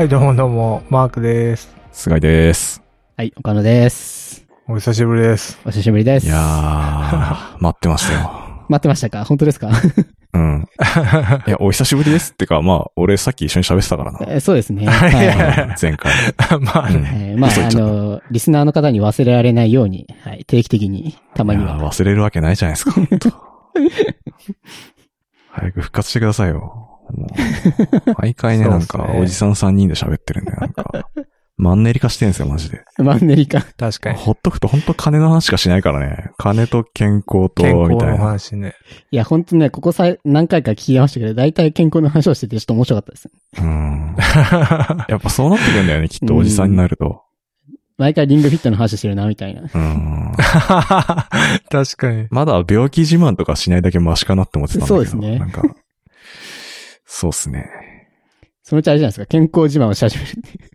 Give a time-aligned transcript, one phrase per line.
[0.00, 1.76] はい、どうもどうも、マークです。
[1.92, 2.82] 菅井です。
[3.18, 4.46] はい、岡野です。
[4.66, 5.58] お久しぶりです。
[5.66, 6.26] お久しぶりです。
[6.26, 8.64] いやー、 待ってましたよ。
[8.70, 9.26] 待ってましたか？
[9.26, 9.68] 本当ですか？
[10.32, 10.66] うん。
[11.46, 14.20] いや、お久しぶりですってか、まあ、俺さっき一緒に喋ってたからな。
[14.22, 14.86] えーそうですね。
[14.86, 16.10] はい 前回。
[16.62, 21.76] まあうんね、えーまあ、あ嘘言っちゃったの、リスナーの方に忘れられないように、はい、定期的に、たまには。
[21.78, 23.30] 忘れるわけないじゃないですか、本当
[25.50, 26.86] 早く復活してくださいよ。
[27.12, 30.84] もう毎回ね、なんか、おじさん3人で喋ってるんで、なんか、
[31.60, 32.82] マンネリ化してんすよ、マジで。
[32.96, 33.60] マンネリか。
[33.76, 34.16] 確かに。
[34.16, 36.30] ほっとくと本当金の話しかしないからね。
[36.38, 38.16] 金と健康と、みたいな。
[38.16, 38.74] 話ね。
[39.10, 43.30] いや、本当ね、ここさ、何回か聞きましたけど、大体健康の話をしててちょっと面白かったです。
[43.58, 44.16] うん。
[45.08, 47.22] やっぱそうなってくんだよね、 きっとおじさんになると。
[47.98, 49.60] 毎回リングフィットの話してるな、みたいな。
[49.60, 50.32] うん。
[51.68, 52.26] 確かに。
[52.30, 54.96] まだ病気自慢とかしないだけマシかなって思ってたんだけど。
[54.96, 55.62] そうですねなんか、
[57.12, 57.68] そうっすね。
[58.62, 60.70] そのうちあれじゃないですか、健康自慢をし始めるっていう。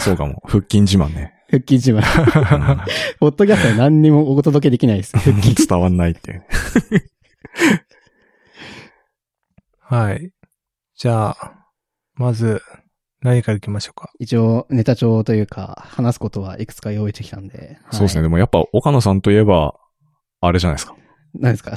[0.00, 0.42] そうかも。
[0.44, 1.32] 腹筋自慢ね。
[1.48, 1.96] 復帰自慢。
[1.96, 2.80] うん
[3.20, 5.16] ポッドキャストは何にもお届けできないです。
[5.16, 5.54] 復帰。
[5.54, 6.44] 伝わんないっていう。
[9.78, 10.32] はい。
[10.96, 11.54] じゃあ、
[12.14, 12.60] まず、
[13.22, 14.10] 何から行きましょうか。
[14.18, 17.78] 一応、ネタ帳というか、話すことはいくつか用意してきたんで。
[17.92, 18.22] そうですね。
[18.22, 18.22] ね。
[18.22, 19.74] でもやっぱ岡野さんといえば、
[20.40, 20.96] あれじゃないですか。
[21.34, 21.72] 何ですか？
[21.72, 21.76] い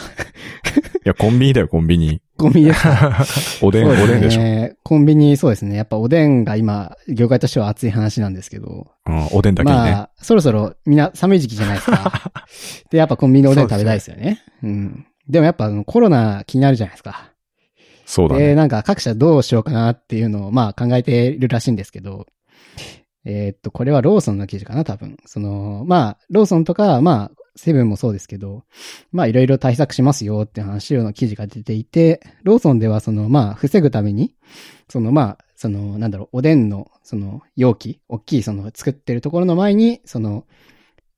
[1.05, 2.21] や、コンビニだよ、コンビニ。
[2.37, 3.25] コンビニですか
[3.61, 4.41] おでん、そうおでんでしょ。
[4.41, 4.75] ね。
[4.83, 5.75] コンビニ、そうですね。
[5.75, 8.87] やっぱおでんが今、業界としては熱い話なんですけど。
[9.05, 9.91] うん、おでんだけにね。
[9.91, 12.31] まあ、そろそろみんな寒い時期じゃないですか。
[12.89, 14.41] で、やっぱコンビニのおでん食べたいですよね。
[14.63, 15.05] うん。
[15.29, 17.31] でもやっぱコロナ気になるじゃないですか。
[17.75, 18.55] で、そうだね。
[18.55, 22.27] なんか各社どうしようかなっていうのをまあ考えているらしいんですけど、
[23.25, 25.17] えーっと、これはローソンの記事かな、多分。
[25.25, 28.63] その、まあ、ローソンとか、まあ、セブンもそうですけど、
[29.11, 34.35] まあ、いろいろ対策しますよって話の記事が出ていて、ローソンではその、まあ、防ぐために、
[34.89, 40.45] その、まあ、その、なんだろう、おでんの、その、容器、大きい、その、作ってるところの前に、その、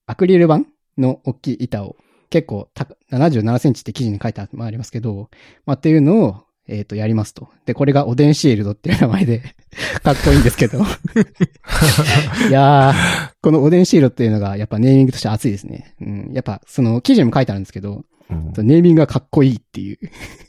[0.06, 0.62] アクリル板
[0.98, 1.96] の大きい板を、
[2.30, 5.30] 結構た、77センチって記事に書いてありますけど、
[5.66, 7.50] まあ、っていうのを、えっ、と、やりますと。
[7.66, 9.44] で、これがおでんシールドっていう名前で、
[10.03, 10.80] かっこいいんですけど。
[12.50, 12.94] いやー、
[13.42, 15.96] このおでんシールドっていうのが、やっぱネーミングとして熱いですね。
[16.02, 16.31] うん。
[16.34, 20.00] やっぱ、その、記事にも書いてあるんですけど、うんネーミングがかっこいいっていう。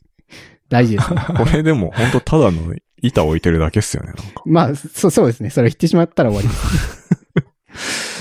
[0.71, 1.21] 大事ですね。
[1.37, 4.43] これでも本当ただの板置いてるだけっすよね、なんか。
[4.47, 5.51] まあ、そう、そうですね。
[5.51, 6.53] それ言ってしまったら終わ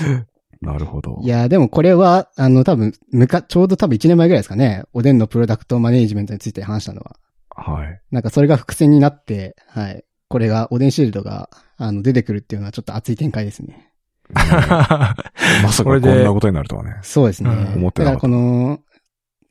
[0.00, 0.26] り。
[0.60, 1.18] なるほど。
[1.22, 4.84] いやー、でもこれは、あの、多分、むか、ちょうど多分1年前ぐらいですかね。
[4.92, 7.16] おでんのプロダクトマネージメントについて話したのは。
[7.56, 8.00] はい。
[8.10, 10.04] なんかそれが伏線になって、はい。
[10.28, 13.92] これが、おでんシールドが、あの、出てくるっていうのはちょっと熱い展開ですね。
[14.34, 16.96] まさかこんなことになるとはね。
[17.02, 17.50] そうですね。
[17.50, 18.80] うん思ってなかっただからこの、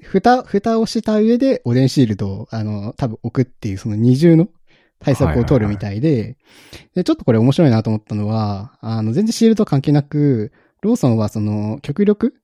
[0.04, 4.50] 蓋、蓋をした上で、おでんシールドを、あの、多分置くっていう、その二重の
[5.00, 6.38] 対策を取るみたいで、
[6.94, 10.52] で、ちょっとこれ面白いなと思ったのは、あの、全然シールド関係なく、
[10.82, 12.36] ローソンはその、極力、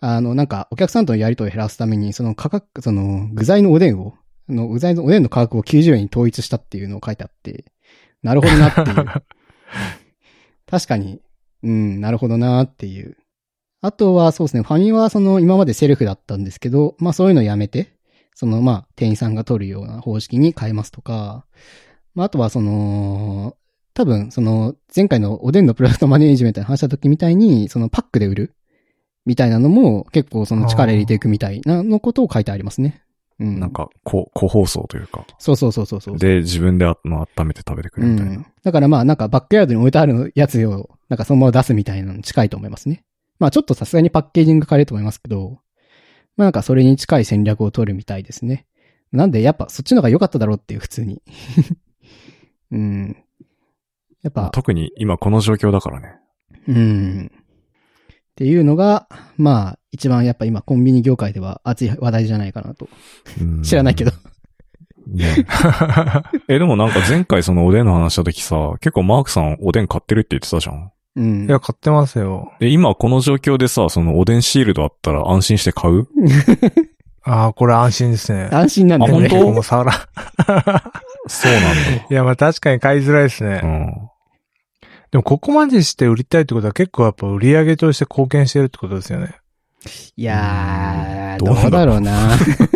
[0.00, 4.14] あの、なんか、お客さんとのやりとりを減らすために、その価格、その、具材のおでんを、
[4.48, 7.64] あの、具材のおでんの価格を90円に統一したっていうのを書いてあって、
[8.22, 9.06] なるほどなっていう。
[10.66, 11.20] 確かに、
[11.62, 13.16] うん、なるほどなっていう。
[13.80, 17.92] あとはそうですね、ファミはその今までセルフだったんですけど、まあそういうのやめて、
[18.34, 21.46] そのまあ店員さんが取るような方式に変えますとか、
[22.14, 23.56] まああとはその、
[23.94, 28.54] 多分その前回のおでんのプロダクトマネージメントで話した時みたいに、そのパックで売る
[29.26, 33.01] みたいなのも結構その力入れていくみたいなのことを書いてありますね。
[33.42, 33.58] うん。
[33.58, 35.26] なんか、こ個包装というか。
[35.38, 36.18] そうそうそうそうそう。
[36.18, 38.32] で、自分であまあ温めて食べてくうるみたいな。
[38.36, 38.46] ん。
[38.62, 43.04] だからまあなんかバックヤードに置いてあるやつを、なんかそのまま出すみたいなのに近いと思いますね。
[43.40, 45.58] まあちょっとさすがにパッケージング変えると思いますけど、
[46.36, 48.66] まあなんかそれに近い戦略を取るみたいですね。
[49.10, 51.20] なんでやっぱそっちの方が良かっただろうっていう普通に。
[52.70, 53.16] うん。
[54.22, 56.14] やっぱ、特に今この状況だからね。
[56.68, 57.32] うん。
[58.32, 59.06] っていうのが、
[59.36, 62.88] まあ一番やっぱ今コンビニ業界では熱い話題じゃないかなと。
[63.40, 64.12] うん知らないけど。。
[65.06, 65.26] ね
[66.48, 70.90] え、でもなんか前回そのおでんの話した時さ、結構マークさんおでん買ってるって言ってたじゃん。
[71.16, 71.48] うんい。
[71.50, 72.52] や、買ってますよ。
[72.60, 76.06] で、今この状況でさ、そのおでんシールドあったら安心して買う？
[77.24, 78.48] ああ、これ安心ですね。
[78.50, 79.26] 安心なんだよね。
[79.26, 79.52] あ本当？
[79.52, 79.94] もう触らん。
[81.28, 81.62] そうなん
[82.10, 83.60] いや、まあ確かに買いづらいですね。
[83.60, 83.62] だ。
[83.62, 84.08] うん。
[85.12, 89.36] でもここまでして売りたいってことは結構やっぱ売り上げとして貢献してるってことですよね。
[90.16, 92.30] いやー、どどうだろうな。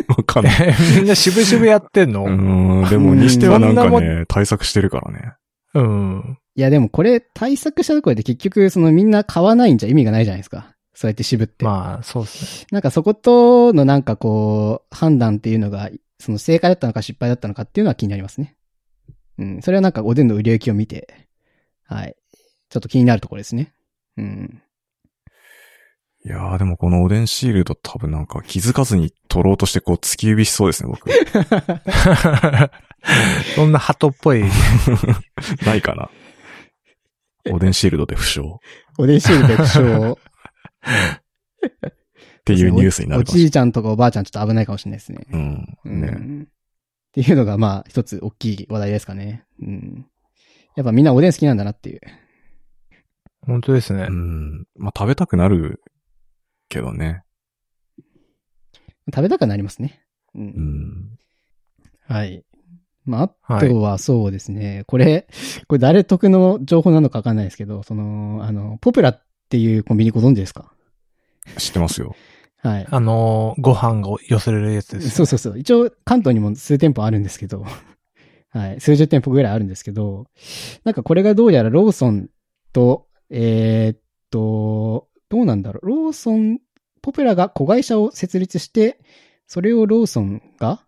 [0.09, 0.55] わかんない。
[0.69, 2.25] え、みんな渋々やってんの？
[2.25, 5.33] うーん、でもにしてはなんかね、対策してるからね。
[5.75, 6.38] うん。
[6.55, 10.75] いや、でもこれ対策したところで結局、そのみんな買わないんじゃ意味がないじゃないですか。
[10.94, 11.65] そうやって渋って。
[11.65, 12.67] まあ、そうですね。
[12.71, 18.56] なんかそことのなんかこう、判断っていうのが、その正解だったのか失敗だったのかっていうのは気になりますね。
[19.38, 19.62] うん。
[19.62, 21.27] それはなんかおでんの売り行きを見て
[21.85, 22.17] はい。
[22.68, 23.72] ちょっと気になるところですね。
[24.16, 24.62] うん。
[26.24, 31.08] いやーでもこのおでんシールド多分なんか気づかずに取ろうとしてこう突き指しそうですね、僕。
[33.54, 34.42] そんな鳩っぽい。
[35.64, 36.10] ないかな。
[37.52, 38.40] おでんシールドで負傷。
[38.98, 40.16] おでんシールで負傷。
[42.40, 45.26] っていうニュースになるおかもしれじいちゃんとかおばあちゃんちょっと危ないかもしれないですね。
[45.30, 45.66] ううん。
[45.84, 46.08] ね。
[46.08, 46.42] ん。
[46.42, 46.46] っ
[47.12, 49.44] ていうのが、まあ、一つ大きい話題ですかね。
[49.60, 50.06] うん。
[50.76, 52.00] やっぱみんなおでん好きなんだなっていう。
[53.46, 54.12] 本当ですねう。
[54.12, 54.66] ん。
[54.76, 55.81] まあ、食べたくなる
[56.69, 57.22] けどね。
[59.14, 60.02] 食べたくなりますね。
[60.34, 60.40] う。
[60.40, 61.19] うんん。
[62.08, 62.44] はい。
[63.04, 64.82] まあ、あとはそうですね。
[64.88, 65.28] これ、
[65.69, 70.72] これ誰得の情報なのかわかんないですけど、その、あの、ポプラっていうコンビニご存知ですか？
[71.56, 72.16] 知ってますよ。
[72.58, 72.87] はい。
[72.90, 75.10] あのーご飯が寄せれるやつです。
[75.10, 75.58] そうそうそう。
[75.58, 77.64] 一応、関東にも数店舗あるんですけど、
[78.50, 78.81] はい。
[78.81, 80.26] 数十店舗ぐらいあるんですけど、
[80.82, 82.28] なんかこれがどうやらローソン
[82.72, 83.99] と、えーっ
[84.31, 85.87] と、どうなんだろう。
[85.87, 86.61] ローソン、
[87.02, 89.00] ポプラが子会社を設立して、
[89.46, 90.84] それをローソンが、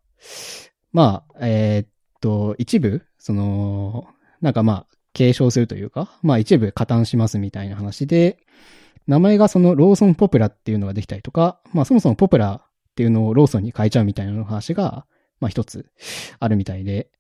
[0.93, 1.89] まあ、えーっ
[2.21, 4.07] と、一部、その、
[4.41, 8.39] なんかまあ、継承するというか、まあ一部加担しますみたいな話で、
[9.09, 15.07] 名前がそのローソンポプラっていうのができたりとか、まあそもそもポプラっていうのをローソンに変えちゃうみたいな話が、
[15.41, 15.91] まあ一つ
[16.39, 17.11] あるみたいで、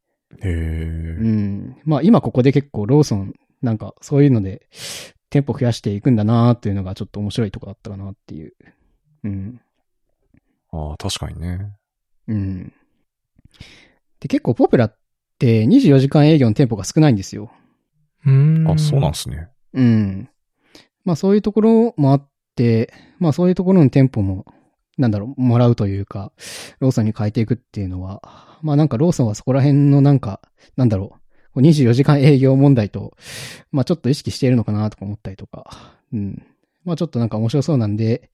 [0.42, 1.26] へえう。
[1.26, 1.76] ん。
[1.84, 4.66] まあ今ここで結構ローソンなんかそういうので
[5.30, 8.54] 店舗増やしていくんだなっていうのがちょっと面白いとこだったかなっていう。
[9.24, 9.60] うん。
[10.72, 11.72] ああ、確かにね。
[12.28, 12.72] うん。
[14.20, 14.96] で結構ポプラっ
[15.38, 17.50] て24時間営業の店舗が少ないんですよ。
[18.24, 18.70] うーん。
[18.70, 19.48] あ、そうなんですね。
[19.74, 20.28] うん。
[21.04, 24.46] まあそういうところもあって、まあそういうところの店舗も、
[24.96, 26.32] なんだろう、もらうというか、
[26.80, 30.40] ローソンに変えていくっていうのは、まあなんかローソンはそこら辺のなんか、
[30.76, 31.17] なんだろ
[31.60, 33.16] 24時間営業問題と、
[33.70, 36.42] まあちょっと意識しているのかなとか思ったりとか、うん。
[36.84, 38.30] まあちょっとなんか面白そうなんで、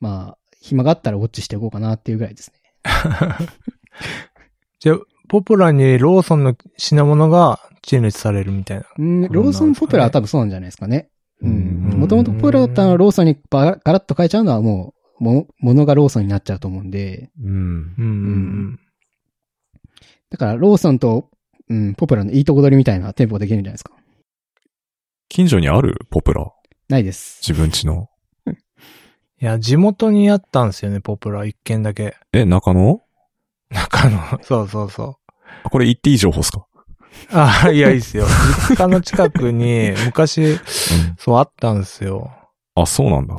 [0.00, 2.60] まあ暇があったらウォッチしていこうかなっていうぐらいですね。
[4.80, 4.98] じゃあ、
[5.28, 8.84] ポプラにローソンの品物が陳列されるみたいな。
[8.98, 11.10] うん、ローソンポプラは多分そうなんじゃないですかね。
[11.42, 12.00] ううんん。
[12.00, 17.50] もともとポプラだったのローソンにガラッと変えちゃうのはもう、も、ものがローソンになっちゃうと思うんで、うん。
[17.50, 18.80] うんうん
[20.30, 21.30] だからローソンと、
[21.68, 23.92] うん、ポプラのいいとこ取りみたいな店舗できるんじゃないですか？
[25.28, 26.50] 近所にあるポプラ？
[26.88, 27.40] ないです。
[27.46, 28.08] 自分家の？
[29.40, 31.44] いや、地元にあったんですよね、ポプラ。
[31.44, 32.16] 一軒だけ。
[32.32, 33.02] え、中野？
[33.70, 34.18] 中野。
[34.42, 35.14] そうそうそう。
[35.64, 36.66] あこれ言っていい情報っすか？
[37.30, 38.26] あ、いや、いいっすよ。
[38.68, 40.58] 実家の近くに、昔、うん。
[41.18, 42.30] そうあったんですよ。
[42.74, 43.36] あ、そうなんだ。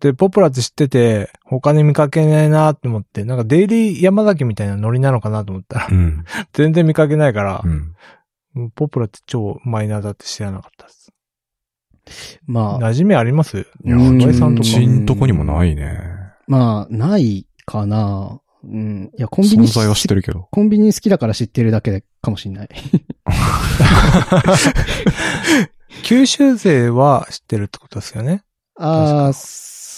[0.00, 6.24] でで、ポプラって知ってて、他に見かけないなって思って、なんかデイリー山崎みたいなノリなのかなと思ったらう、ん。
[6.52, 8.70] 全然見かけないからう、ん。
[8.74, 11.12] ポプラって超マイナーだって知らなかったです。
[12.46, 13.58] まあ、馴染みあります？
[13.58, 15.98] いや、うんう井さんとかちんとこにもないね。
[16.46, 18.40] まあ、ないかな。
[18.64, 19.10] うん。
[19.16, 20.48] いや、コンビニ、存在は知ってるけど。
[20.50, 22.68] コンビニ好きだから知ってるだけかもしんない。
[26.04, 28.42] 九州勢は知ってるってことですよね。
[28.78, 29.32] ああ、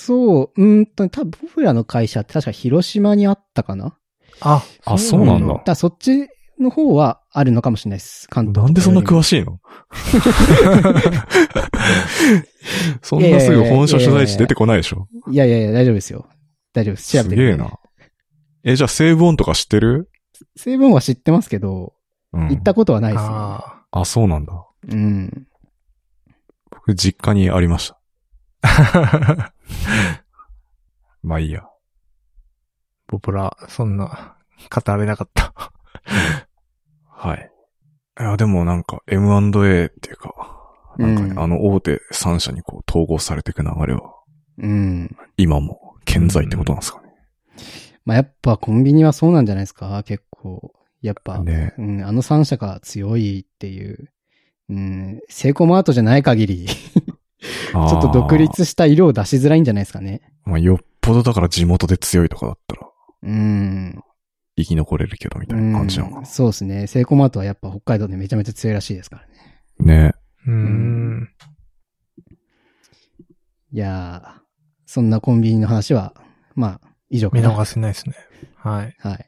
[0.09, 3.99] そう、うんと、多分ポプラの会社って確か広島にあったかな？
[4.41, 6.29] あ、あそうなんだだそっち
[6.59, 8.27] の方はあるのかもしれないです。
[8.31, 8.65] 関東。
[8.65, 9.61] なんでそんな詳しいの？
[13.03, 15.09] そんなすぐ本社取材地出てこないでしょ？
[15.31, 16.27] いやいやいや、大丈夫ですよ。
[16.73, 17.13] 大丈夫です。
[17.13, 17.71] 調べてみてすげえな。
[18.65, 20.09] え、じゃあセーブオンとか知ってる？
[20.57, 21.93] 成分は知ってますけど、
[22.33, 22.49] うん。
[22.49, 23.31] 行ったことはないですね。
[23.31, 24.53] ああ、そうなんだ。
[24.89, 25.47] うん。
[26.71, 27.98] 僕、実家にありました。
[28.63, 29.53] あ。
[31.23, 31.65] まあいいや。
[33.07, 34.37] ポプラ、そんな、
[34.71, 35.53] 語れなかった。
[37.07, 37.51] はい。
[38.21, 40.35] いや、でもなんか M&A っていうか、
[40.99, 44.15] なんかね、うんあの大手3社にこう統合されていく流れは、
[44.59, 45.17] うん。
[45.37, 47.09] 今も健在ってことなんですかね。
[48.05, 50.73] まあ、やっぱコンビニはそうなんじゃないですか結構。
[51.01, 54.11] やっぱ、ねうん、あの3社が強いっていう。
[54.71, 56.67] うん、セイコーマートじゃない限り、
[57.41, 60.23] ちちょょっと独立した色を出しづらいんじゃないですかね。
[60.45, 62.89] まあ、よっぽどだから地元で強いとかだったら、
[63.23, 64.03] うん。
[64.57, 66.87] 生き残れるけどみたいな感じなのかうんそうですね。
[66.89, 69.33] セイコーマートはやっぱ北海道でめちゃめちゃ強いらしいですからね。
[69.79, 69.95] な。
[70.05, 70.13] ね。
[70.47, 71.29] うーん。
[73.71, 74.41] いやー、
[74.87, 76.15] そんなコンビニの話は、
[76.55, 77.49] まあ、以上かな。
[77.49, 78.17] 見逃せないですね。
[78.57, 78.97] はい。
[78.99, 79.27] はい。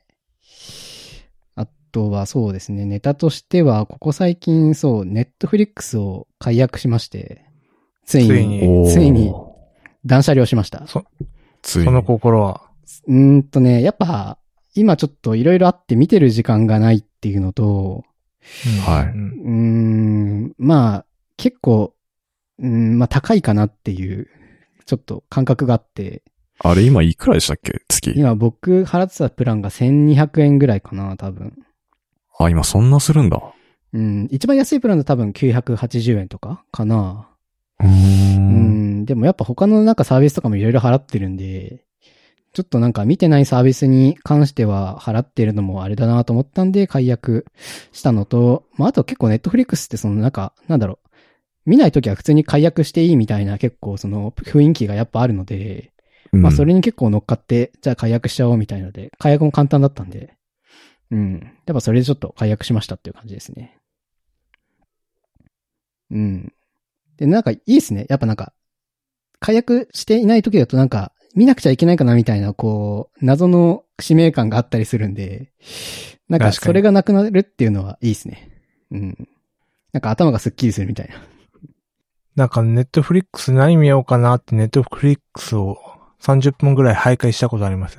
[1.56, 7.49] あとはそうですね、ネタとしては、ここ最近そう、ネットフリックスを解約しまして、
[8.04, 9.32] ついに、ついに
[10.04, 10.84] 断捨離をしました。
[11.62, 11.84] ついに。
[11.84, 12.62] その心は。
[13.06, 14.38] うーんとね、やっぱ、
[14.74, 18.04] 今ちょっといろいろあって見てる時間がないっていうのと、
[18.86, 19.50] はいうんうー
[20.48, 21.94] ん、まあ、結構、
[22.58, 24.28] うん、まあ高いかなっていう、
[24.86, 26.22] ちょっと感覚があって、
[26.58, 27.80] あれ今いくらでしたっけ？
[27.88, 28.12] 月。
[28.14, 31.56] 今僕払ってたプランが1200円ぐらいかな、多分。
[32.38, 33.40] あ、今そんなするんだ。
[33.94, 37.29] うん、一番安いプランだと多分980円とかかな。
[37.82, 41.84] うん、でもやっぱ他のなんかサービスとかもいろいろ払ってるんで、
[42.52, 47.46] ちょっとなんか見てないサービスに関しては払ってるのもあれだなと思ったんで解約
[47.92, 51.08] したのと、まああと結構ネットフリックスってそのなんか、なんだろう、
[51.66, 55.92] 見ないときは普通に解約していいみたいな結構その雰囲気がやっぱあるので、
[56.32, 60.34] まあそれに結構乗っかって、じゃあ解約しちゃおうみたいので、解約も簡単だったんで、
[61.10, 61.52] うん。
[61.66, 63.76] やっぱそれでちょっと解約しましたっていう感じですね。
[66.10, 66.52] うん。
[67.20, 68.06] で、なんかいいですね。
[68.08, 68.52] やっぱなんか、
[69.38, 75.52] 解約していない時だとなんか、見なくちゃいけないかなみたいな、こう、謎の使命感があったりするんで、
[76.28, 78.50] なんかそれがなくなるっていうのはいいですね。
[78.90, 79.28] うん。
[79.92, 81.14] なんか頭がスッキリするみたいな。
[82.36, 85.78] なんかネットフリックス何見ようかなってネットフリックスを
[86.22, 87.98] 30分ぐらい徘徊したことあります。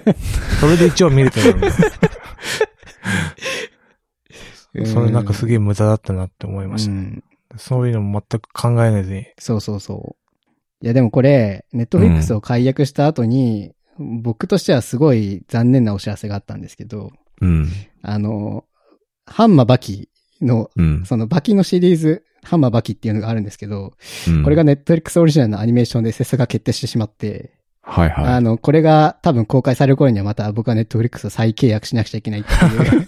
[0.60, 1.70] それで一応見れてるんで、
[4.86, 6.92] それなんかすげえ無駄だったなって思いました。
[6.92, 7.24] うん
[7.56, 9.26] そういうのも全く考えないずに。
[9.38, 10.84] そうそうそう。
[10.84, 17.68] いやでもこれ、ネットフリックスを解約した後に、僕としてはすごい残念なお知らせがあったんですけど、うん。
[18.02, 18.64] あの、
[19.26, 20.08] ハンマーバキ
[20.40, 21.04] の、うん。
[21.04, 23.92] そのバキのシリーズ、ハンマーバキっていうのがあるんですけど、
[24.28, 28.24] うんこれが、ネットフリックスオリジナルのアニメーションで制作が決定してしまって、はいはい。
[28.26, 33.06] あの、これが多分公開される頃にはまた僕はネットフリックスを再契約しなくちゃいけないっていう、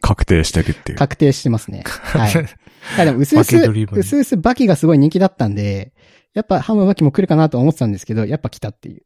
[0.00, 0.98] 確定してるっていう。
[0.98, 1.84] 確定してますね。
[1.84, 2.32] はい。
[2.94, 5.92] いやでも、うすうす、バキがすごい人気だったんで、
[6.34, 9.02] やっぱハンマーバキも来るかなと思ってたんですけど、やっぱ来たっていう。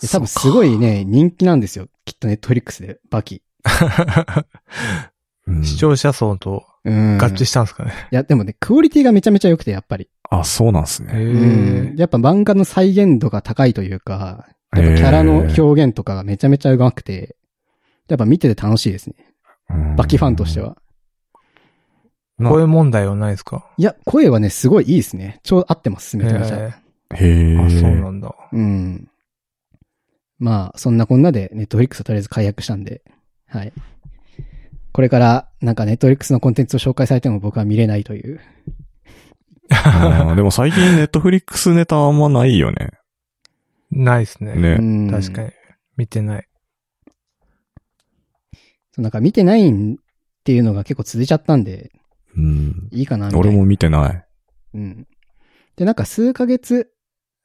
[0.00, 1.88] で多分すごいね、人気なんですよ。
[2.04, 3.42] きっとネットフリックスで、バキ。
[5.46, 7.18] うん視聴者層とうん。
[7.18, 7.92] 合致したんですかね。
[8.12, 10.08] いや、でもね、クオリティがめちゃめちゃ良くて、やっぱり。
[10.30, 11.12] あ、そうなんですへね。
[11.12, 11.96] うん。
[11.96, 17.36] やっぱ漫画の再現度が高いというか、やっぱキャラの表現とかがめちゃめちゃ上手くて、
[18.08, 19.16] やっぱ見てて楽しいですね。
[19.70, 20.60] うんバキファンとして。
[20.60, 20.76] は。
[22.38, 23.66] な声問題はないですか？
[23.76, 25.40] いや、声はね、すごいいいですね。
[25.42, 26.56] 超合ってます、めちゃめちゃ。
[26.56, 26.72] へ
[27.14, 27.56] へえ。
[27.56, 28.34] ーあ、そうなんだ。
[28.52, 29.08] うん。
[30.38, 33.02] まあ、そんなこんなで、ネットフリックスをとりあえず解約したんで、
[33.46, 33.72] はい。
[34.92, 38.40] これから、なんかネットフリックスのコンテンツを紹介されても僕は見れないという。
[39.68, 42.92] でも最近ネットフリックスネタあんまないよね。
[43.90, 44.54] ないですね。
[44.54, 44.76] ね。
[44.78, 45.50] うん確かに。
[45.96, 46.48] 見てない。
[48.92, 49.72] そうなんか見てないっ
[50.44, 51.90] ていうのが結構続いちゃったんで、
[52.36, 52.88] うん。
[52.92, 53.48] いいかなみたいな。
[53.48, 54.24] 俺も見てない。
[54.74, 55.06] うん。
[55.76, 56.90] で、なんか数ヶ月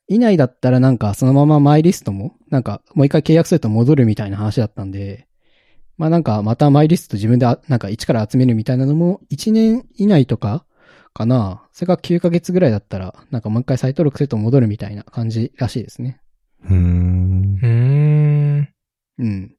[0.07, 5.27] 以内だったらなんかそのままマイリストも、なんかもう一回契約すると戻るみたいな話だったんで、
[5.97, 10.65] まあなんかまたマイリスト自分であなんか一から集めるみたいなのも1年以内とか
[11.13, 11.63] かな。
[11.71, 16.19] それが9ヶ月ぐらいだったら、なんかもう一回再登録すると戻るみたいな感じらしいですね。
[16.65, 17.65] うーんう。
[17.65, 17.67] ー
[18.61, 18.69] ん。
[19.19, 19.55] うん。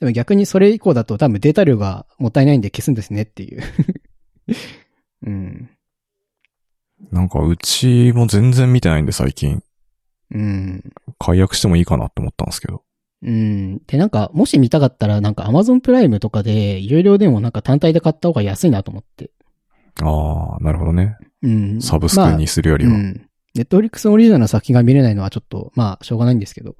[0.00, 3.62] でも逆にそれ以降だと多分データ量がもったいないんで消すんですねっていう。
[5.26, 5.70] うん。
[7.10, 9.62] なんかうちも全然見てないんで最近。
[10.32, 10.92] うん。
[11.18, 12.82] 解約してもいいかなって思ったんですけど。
[13.22, 13.78] うん。
[13.86, 19.30] で、なんか、もし見たかったら、なんか Amazon プライムとかで、有料でもなんか単体で買った方が安いなと思って。
[20.02, 21.16] ああ、なるほどね。
[21.42, 21.80] うん。
[21.80, 22.92] サブスクにするよりは。
[22.92, 23.28] うん。
[23.54, 26.76] ネットフリックスオリジナルの作品が見れないのはちょっと、まあ、しょうがないんですけど。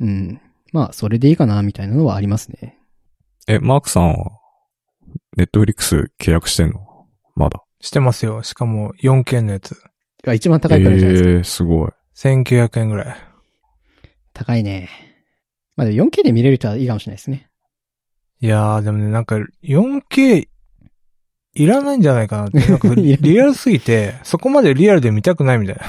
[0.00, 0.40] うん。
[0.72, 2.78] まあ、それでいいかな、みたいなのはありますね。
[3.46, 4.32] え、マークさんは、
[5.36, 7.06] ネットフリックス契約してんの？
[7.34, 7.62] まだ。
[7.80, 8.42] してますよ。
[8.42, 9.76] しかも 4K のやつ。
[10.22, 11.28] が一番高いからじゃないですか。
[11.28, 11.90] ええー、すごい。
[12.16, 13.16] 1900円ぐらい。
[14.32, 14.88] 高いね。
[15.76, 17.48] まあ、でも 4K で見れる人はいいかもしれないですね。
[18.40, 20.48] いやー、でもね、なんか 4K
[21.54, 22.58] いらないんじゃないかなって。
[22.58, 25.82] なんか リアルすぎて、そこまでリアルで見たくないみたいな。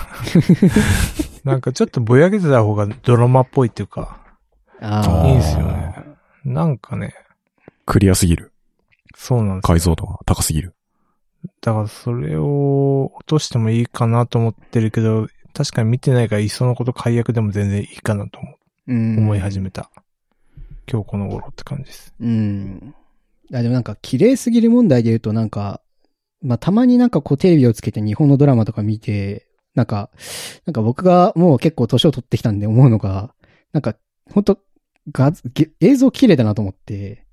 [1.43, 4.19] なんかちょっとぼやけてた方がドラマっぽいっていうか、
[4.81, 5.27] ああ。
[5.27, 5.95] いいんすよね。
[6.43, 7.13] なんかね、
[7.85, 8.51] クリアすぎる。
[9.15, 10.75] そうなんですよ解像度が高すぎる。
[11.61, 18.57] だからそれを落としてもいいかなと思ってるけど、確かに見てないからいっそのこと解約でも全然いいかなと思
[18.87, 19.17] うん。
[19.19, 19.89] 思い始めた。
[20.91, 22.13] 今日この頃って感じです。
[22.19, 22.93] うん。
[23.53, 25.81] あ、でもなんか、綺麗すぎる問題で言うとなんか、
[26.41, 30.09] まあ、たまになんかこうテレビをつけて日本のドラマとか見て、なんか、
[30.65, 33.33] なんか僕がもう結構年を取ってきたんで思うのが、
[33.73, 33.95] なんか、
[34.31, 34.59] 本当
[35.11, 35.31] 画
[35.81, 37.24] 映像綺麗だなと思って、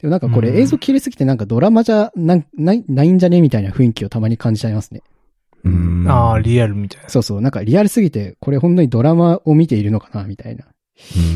[0.00, 5.02] でもなんかこれうん映像綺麗すぎてなんかドラマじゃなんない、ないんじゃねみたいな雰囲気をたまに感じちゃいますね。
[5.64, 6.06] うーん。
[6.08, 7.08] ああ、リアルみたいな。
[7.08, 10.66] そうそう、なんかリアルすぎて、これ本当にドラマを見ているのかなみたいな。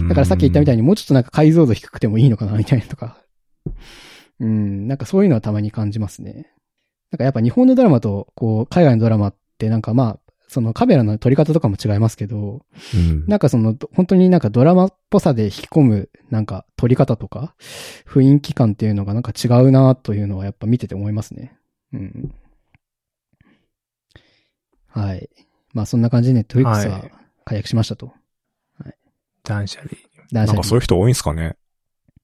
[0.09, 0.83] だからさっき言ったみたいに。
[0.83, 3.19] にもうちょっとなんか解像度低くてもいいのかなみたいなとか。
[4.41, 6.53] うん、なんかそういうのはたまに感じますね。
[7.13, 10.19] なんかやっぱ日本のドラマと、こう、海外のドラマってなんかまあ、
[10.53, 12.61] そのカメラの撮り方とかも違いますけど、
[12.95, 13.25] うん。
[13.27, 17.55] なんかその、本当になんかドラマっぽさで引き込む、なんか撮り方とか、
[18.07, 21.57] 雰囲気感っていうのがなんか違うなというのはやっぱ見てて思いますね。
[21.95, 22.35] うん。
[24.89, 25.31] はい。
[25.73, 27.13] まあそんな感じでネットフリックスははい
[27.45, 28.13] 解約しましたと。
[29.43, 29.91] 断捨離。
[30.31, 31.57] 断捨離なんかそういう人多いんすかね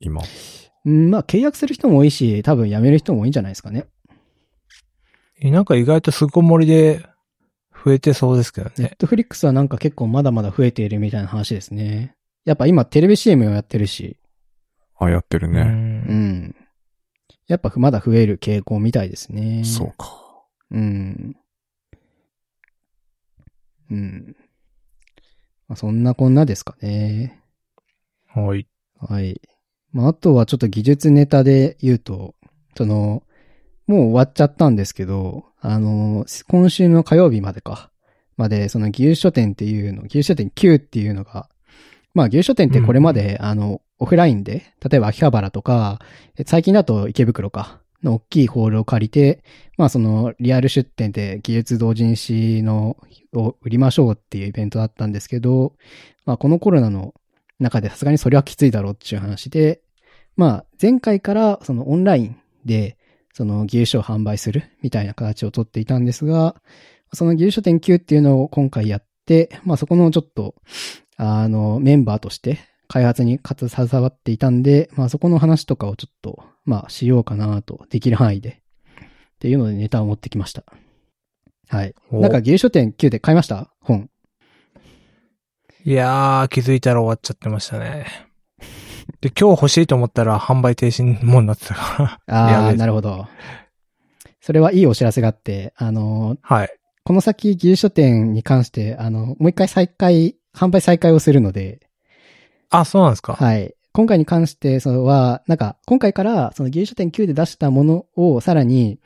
[0.01, 0.23] 今。
[0.85, 3.87] うん、まあ契約する人も多いし、多分辞める人も多いんじゃないですかね。
[5.41, 7.05] えなんか意外とすごもりで
[7.85, 8.75] 増えてそうですけどね。
[8.79, 12.15] ネットフリックスはなんか結構まだまだ増えているみたいな話ですね。
[12.45, 14.17] やっぱ今テレビ CM をやってるし、
[14.99, 15.53] あ、やってるう。
[15.53, 15.61] ね。
[15.61, 16.57] うんん。
[17.47, 19.63] やっぱまだ増える傾向みたいですね。
[19.65, 20.11] そうか。
[20.71, 21.37] うん。
[23.91, 24.37] うん。
[25.69, 27.41] まあ、そんなこんなですかね。
[28.27, 28.67] はい。
[29.01, 29.41] はい。
[29.93, 32.35] まあ、あとはちょっと技術ネタで言うと、
[32.77, 33.23] その、
[33.89, 37.91] もう終わっちゃったんですけど、あの、今週の火曜日までか。
[38.37, 41.49] まで、その技術書店っていうの、技術書店 Q っていうのが、
[42.15, 45.99] まあ技術書店ってこれまで、あの、オフラインで、例えば秋葉原とか、
[46.37, 49.43] え最近だと池袋か、の大きいホールを借りて、
[49.77, 52.97] まあそのリアル出店で技術同人誌の
[53.33, 55.73] を売りましょうっていうイベントだったんですけど、
[56.27, 57.15] まあこのコロナの
[57.59, 59.81] 中でさすがにそれはきついだろうっていう話で、
[60.37, 62.98] まあ前回からそのオンラインで
[63.39, 66.57] その技術書を販売するみたいな形をとっていたんですが、
[67.13, 70.57] その技術書店 Q っていうのを今回やって、まあそこのちょっと、
[71.17, 78.61] あの、メンバーとして開発に携わっていたんで、まあそこの話とかをちょっと、まあしようかなと、できる範囲で。
[79.37, 80.65] っていうのでネタを持ってきました。
[81.69, 81.95] はい。
[82.11, 83.71] おなんか技術書店 Q で買いました？
[83.79, 84.11] 本。
[85.85, 88.28] いやー、気づいたら終わっちゃってましたね。
[89.21, 92.35] で、今日欲しいと思ったら販売停止もになってたから。
[92.35, 93.27] やああ、なるほど。
[94.41, 96.69] それはいいお知らせがあって、あの、はい。
[97.05, 101.81] この先技術書店に関して、あの、もう一回再開、販売再開をするので、
[102.71, 103.35] あ、そうなんですか。
[103.35, 103.75] はい。
[103.93, 109.01] 今回に関して、そのは、なんか、今回から、その技術書店9で出したものを、さらに、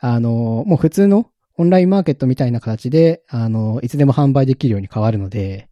[0.00, 5.68] あの、もう普通のオンラインマーケットみたいな形で、あの、いつでも販売できるように変わるので、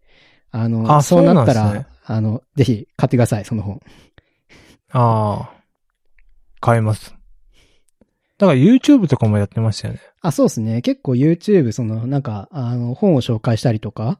[0.50, 3.80] あの、あそうなったら、ねあの、ぜひ買ってください、その本。
[4.92, 5.60] ああ。
[6.60, 7.14] 買います。
[8.38, 10.00] だから YouTube とかもやってましたよね。
[10.22, 10.82] あ、そうですね。
[10.82, 14.18] 結構 YouTube、その、なんか、あの、本を紹介したりとか、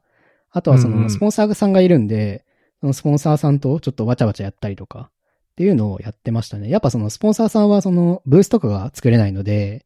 [0.50, 2.44] あとはその、うんうんスポンサーさんがいるんで、
[2.80, 5.10] そのスポンサーさんとちょっとわちゃわちゃやったりとか、
[5.52, 6.70] っていうのをやってましたね。
[6.70, 9.84] やっぱそのスポンサーさんはそのブースとかが作れないので、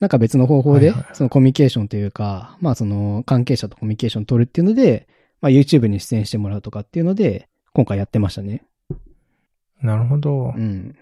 [0.00, 5.08] なんか別の方法ではいはい、そのコミュニケーションというか、まあその関係者とコミュニケーション取るっていうので、
[5.40, 8.64] まあ YouTube に出演してもらうとかっていうので、今回やってましたね。
[9.82, 10.60] なるほどう。
[10.60, 10.96] ん。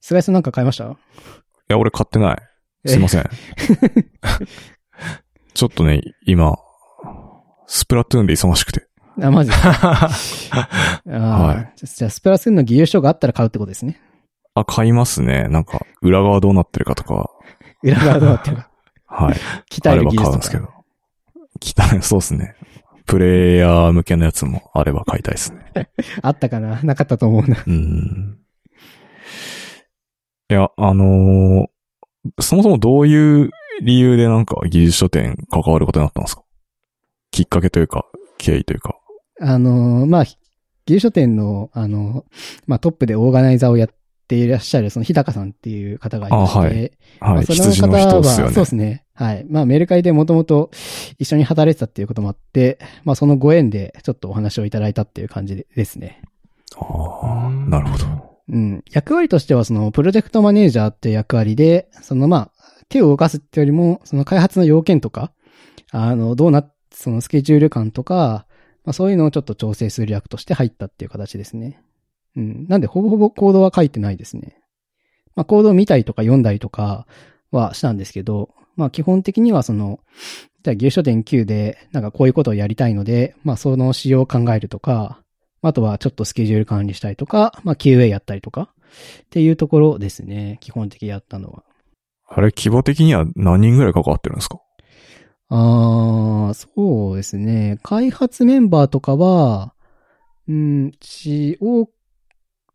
[0.00, 0.84] 菅井さんなんか買いました？
[0.84, 0.96] い
[1.68, 2.38] や、俺買ってない。
[2.86, 3.24] すいません。
[5.54, 6.56] ちょっとね、今、
[7.66, 8.86] スプラトゥーンで忙しくて。
[9.20, 9.56] あ、マジで
[11.10, 14.00] はいじゃあ、スプラスーンの技術書があったら買うってことですね。
[14.54, 15.48] あ、買いますね。
[15.48, 17.28] なんか、裏側どうなってるかとか、
[17.82, 18.70] 裏側どうなってるか。
[19.06, 19.36] はい。
[19.70, 20.24] 鍛えるあれば技術とか。
[20.24, 20.68] 買うんですけど。
[21.94, 22.54] 汚い、そうですね。
[23.08, 25.88] プレイヤー向けのやつもあれば買いたいですね。
[26.22, 26.80] あったかな？
[26.82, 27.56] なかったと思うな。
[27.66, 28.38] うん。
[30.50, 31.66] いや、あのー
[32.40, 36.42] そもそもどういう理由でなんか技術書店関わることになったんですか？
[37.30, 38.04] きっかけというか、
[38.36, 38.96] 経緯というか。
[39.40, 40.36] あのーまあ、技
[40.86, 43.88] 術書店の、あのーまあ、トップでオーガナイザーをやっ
[44.28, 46.92] ていらっしゃる、その日高さんっていう方がいまして、あはいはい。
[47.20, 48.52] まあそ羊の人ですよね。
[48.52, 49.04] そうですね。
[49.14, 49.44] はい。
[49.48, 50.70] まあ、メルカリでもともと
[51.18, 56.22] 一緒に働いてたっていうこともあって、まあ、そのご縁でちょっとお話をいただいたっていう感じですね。
[56.76, 58.04] ああ、なるほど。
[58.50, 58.84] うん。
[58.92, 62.50] 役割としては、その、プロジェクトマネージャーっていう役割で、その、まあ、
[62.88, 65.32] 手を動かすってよりも、その開発の要件とか、
[65.90, 68.46] あの、どうな、そのスケジュール感とか、
[68.84, 71.82] まあそういうのをちょっと調整する役として入ったっていう形ですね。
[72.38, 72.66] うん。
[72.68, 74.56] なんで、ほぼほぼコードは書いてないですね。
[75.36, 77.06] まあ、コードを見たりとか読んだりとか
[77.50, 80.00] はしたんですけど、まあ、基本的にはその、
[80.62, 85.20] じゃあ、技術書店9で、なんかこういうことをやりたいので、まあ、その仕様を考えるとか、
[85.60, 88.72] あとはちょっとスケジュール管理したりとか、まあ QA やったりとか、
[89.24, 90.58] っていうところですね。
[90.60, 91.64] 基本的にやったのは。
[92.28, 94.60] あれ、規模的には何人ぐらい関わってるんですか？
[95.48, 97.80] あー、そうですね。
[97.82, 99.74] 開発メンバーとかは、
[100.46, 101.88] うん、ちを、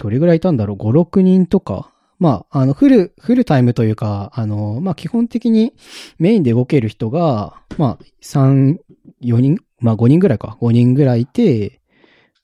[0.03, 1.89] どれぐらいいたんだろう ?5、6人とか。
[2.19, 5.73] まあ、あの、フル、フルタイムというか、あの、まあ、基本的に
[6.19, 8.79] メインで動ける人が、まあ、3、
[9.21, 10.57] 4人、まあ、5人ぐらいか。
[10.59, 11.79] 5人ぐらいいて、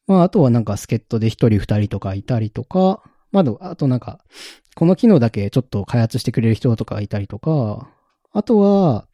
[0.07, 4.19] まあ、あとはなんか、助っ人で1人、2人とかいたりとか、まあ、あとなんか、
[4.75, 7.89] この機能だけちょっと開発してくれる人とかいたりとか、
[8.31, 9.05] あとは、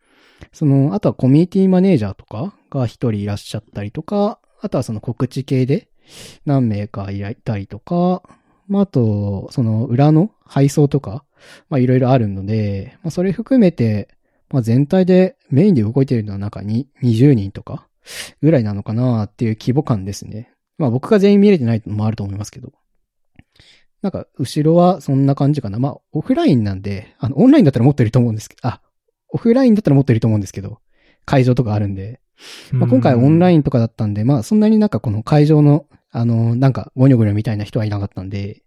[0.54, 5.90] その、あとはコミュニティマネージャーとかが一人いらっしゃったりとか、あとはその告知系で
[6.46, 8.24] 何名かいたりとか、
[8.68, 11.24] まあ、あと、その裏の配送とか、
[11.70, 14.10] まあ、いろいろあるので、まあ、それ含めて、
[14.50, 17.88] まあ、全体でメインで動いてるのは中に20人とか
[18.42, 20.52] ぐらいなのかなっていう規模感ですね。
[20.78, 22.74] まあ、僕が全員見れてないのもあると思いますけど。
[24.02, 25.80] なんか、後ろはそんな感じかな。
[25.80, 28.82] まあ、オフラインなんで、あの、オンラインだったらもっといると思うんですけど、あ、
[29.30, 30.80] オフラインだったらもっといると思うんですけど、
[31.26, 32.20] 会場とかあるんで。
[32.72, 33.56] まあ、今回オンライン。
[33.56, 35.86] インとかだったんで、まあ、そんなになんかこの会場の、
[36.18, 38.64] あの、なんか、ゴニョゴニョみたいな人はいなかったんで、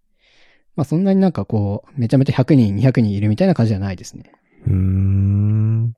[0.76, 4.30] まあ、そんなになんかこう、めちゃめちゃ100人、200人いるみたいな感じじゃないですね。
[4.66, 5.94] うーん。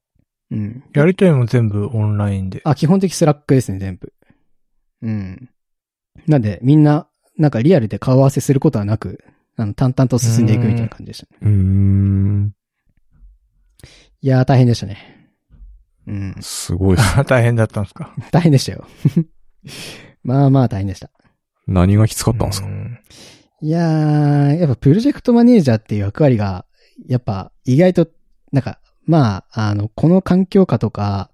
[0.53, 0.85] うん。
[0.95, 2.61] やりとりも全部オンラインで。
[2.65, 4.13] あ、基本的 Slack ですね、全部。
[5.03, 5.51] うん。
[6.29, 9.25] なんで、みんな、なんかリアルで顔合わせすることはなく、
[9.57, 11.39] あの、淡々と進んでいくみたいな感じでしたね。
[11.43, 12.55] うーん。
[14.23, 14.99] いやー、大変でしたね。
[16.07, 16.35] うん。
[16.41, 17.17] すごいっす。
[17.27, 18.15] 大変だったんですか？
[18.31, 18.87] 大変でしたよ。
[20.23, 21.11] まあまあ大変でした。
[21.73, 22.67] 何がきつかったんですか？
[22.67, 22.99] うん
[23.63, 26.65] いやー、やっぱプロジェクトマネージャーっていう役割が、
[27.07, 28.09] やっぱ意外と、
[28.53, 31.31] なんか、まあ、あの、この環境下とか、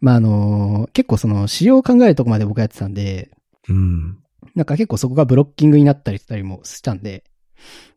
[0.00, 3.30] まああの、結構その、仕様を考えるとこまで僕やってたんで、
[3.68, 4.18] うん。
[4.54, 7.24] なんか結構そこがブロッキングになったりしたりもしたんで、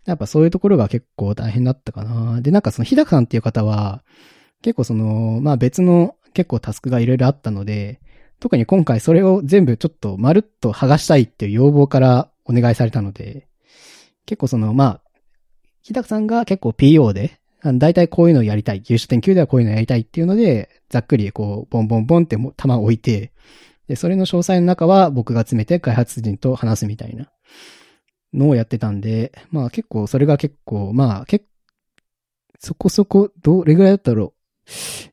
[0.05, 2.41] やっぱそういうところが結構大変だったかな。
[2.41, 4.03] で、なんかその日高さんっていう方は、
[4.61, 8.01] 結構その、まあ別の結構タスクがいろいろあったので、
[8.41, 13.47] 特に今回それを全部ちょっとまるっと剥がしたいっていう要望からお願いされたので、
[14.25, 15.01] 結構その、まあ、
[15.83, 18.81] 日高さんが結構 PO で、あの大体こういうのをやりたい。
[18.81, 23.31] 技術点9ではこういうのをやりたいっていうので、ざっくりこう、ボンボンボンっても弾を置いて、
[23.87, 27.31] で、それの詳細の中は僕が詰めて開発陣と話すみたいな
[28.33, 31.45] のをやってたんで、まあ結構、それが結構、まあ結
[32.63, 34.40] そこそこ、どれぐらいだったろう。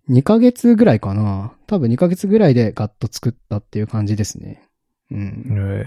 [0.08, 1.52] 2ヶ月ぐらいかな。
[1.66, 4.68] 多分2ヶ月ぐらいでガッと作ったっていう感じですね。
[5.10, 5.84] うん。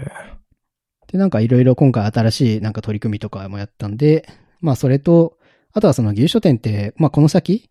[1.12, 4.28] で、なんかいろいろ今回新しいなんか取り組みとかもやったんで、
[4.60, 5.36] まあそれと、
[5.72, 7.70] あとはその技術書店って、まあこの先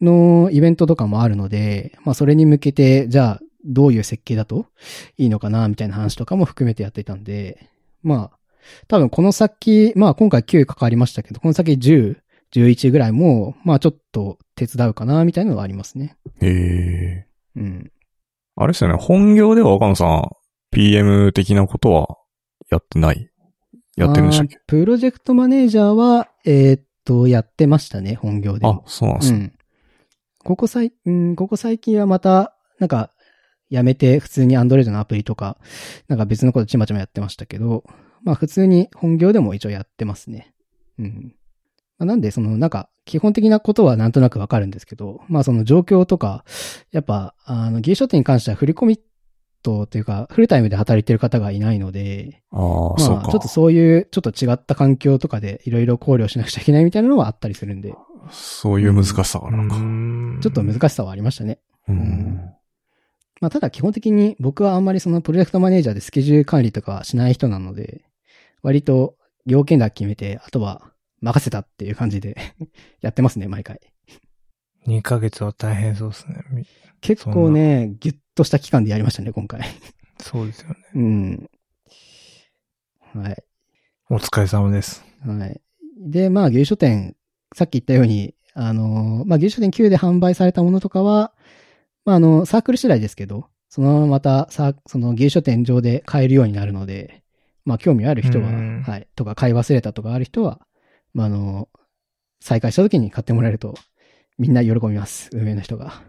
[0.00, 4.66] のイベントとかもあるので、まあそれに向けて、じゃあどういう設計だと
[5.16, 7.68] いいのかな、みたいな話とかも含めてやっていたんで、
[8.02, 8.38] まあ、
[8.88, 12.18] 多分この先、まあ今回9関わりましたけど、この先10、
[12.52, 16.16] 11ぐらいも、まあちょっと手伝うかな、みたいなのはありますね。
[16.40, 17.26] へえ。
[17.54, 17.92] うん。
[18.56, 18.96] あれですよね。
[18.98, 20.30] 本業では岡野さん、
[20.72, 22.16] PM 的なことは
[22.70, 23.30] やってない？
[23.96, 24.58] やってるんでしたっけ？
[24.66, 28.66] プロジェクトマネージャーは、えーっと、やってましたね、本業で。
[28.66, 29.38] あ、そうなんですね。
[29.38, 29.52] うん。
[30.42, 33.12] ここ最、うん、ここ最近はまた、なんか、
[33.68, 35.58] やめて普通に Android のアプリとか、
[36.08, 37.84] なんか別のことちまちまやってましたけど、
[38.22, 40.54] まあ普通に本業でも一応やってますね。
[40.98, 41.34] うん。
[41.98, 46.44] まあ、なんで、その、なんか、基本的なことはなんとなくわかるんですけど、まあその状況とか、
[46.90, 49.00] やっぱ、あの、技術書店に関しては振り込み
[49.62, 52.60] と、というか、フルタイムで働いてる方がいないので、ああ、
[52.98, 53.30] そうまあ、か。
[53.30, 57.94] ちょっとそういう、ちょっと違った環境とかでいろいろ考慮しなくちゃいけないみたいなのはあったりするんで、
[58.30, 59.76] そういう難しさがあるのか。
[60.42, 61.60] ちょっと難しさはありましたね。
[61.88, 62.40] うん。
[63.40, 68.02] まあ、ただ基本的に僕はあんまりそのプロジェクトマネージャーでスケジュール管理とかはしない人なので、
[68.62, 69.14] 割と
[69.44, 70.90] 要件だけ決めて、あとは
[71.26, 72.36] 任せたっていう感じで
[73.02, 73.80] やってますね、毎回。
[74.86, 76.44] 2ヶ月は大変そうですね。
[76.50, 76.66] み
[77.00, 79.62] 結構ね、ギュッとした期間でやりましたね、今回。
[80.20, 80.76] そうですよね。
[80.94, 81.50] うん。
[83.14, 83.44] はい。
[84.08, 85.04] お疲れ様です。
[85.26, 85.60] はい。
[85.98, 87.16] で、まあ、牛書店、
[87.54, 91.32] さっき言ったように、あの、まあ、牛書店9で販売されたものとかは、
[92.04, 97.24] まあ、あの、サークル次第ですけど、そのまままた、さ、その牛書店上で買えるようになるので、
[97.64, 100.60] まあ、興味ある人は、うんはい、とか買い忘れたとかある人は、
[101.16, 101.70] まあ、あの、
[102.40, 103.74] 再開した時に買ってもらえると、
[104.36, 106.02] みんな喜びます、運営の人が。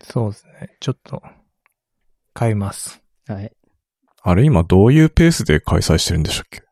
[0.00, 0.70] そうですね。
[0.80, 1.22] ちょっと、
[2.32, 3.02] 買います。
[3.28, 3.52] はい。
[4.22, 6.62] あれ今どういうペースで開催してるんでしたっけ？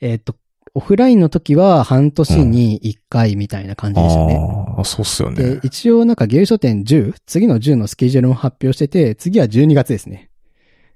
[0.00, 0.34] えーっと、
[0.72, 4.38] オフラインの時は半年に1回みたいな感じでしたね。
[4.78, 5.60] ああ、そうっすよでね、。
[5.62, 10.30] 一応なんか芸書店10、次の10のスケジュールも発表してて、次は12月ですね。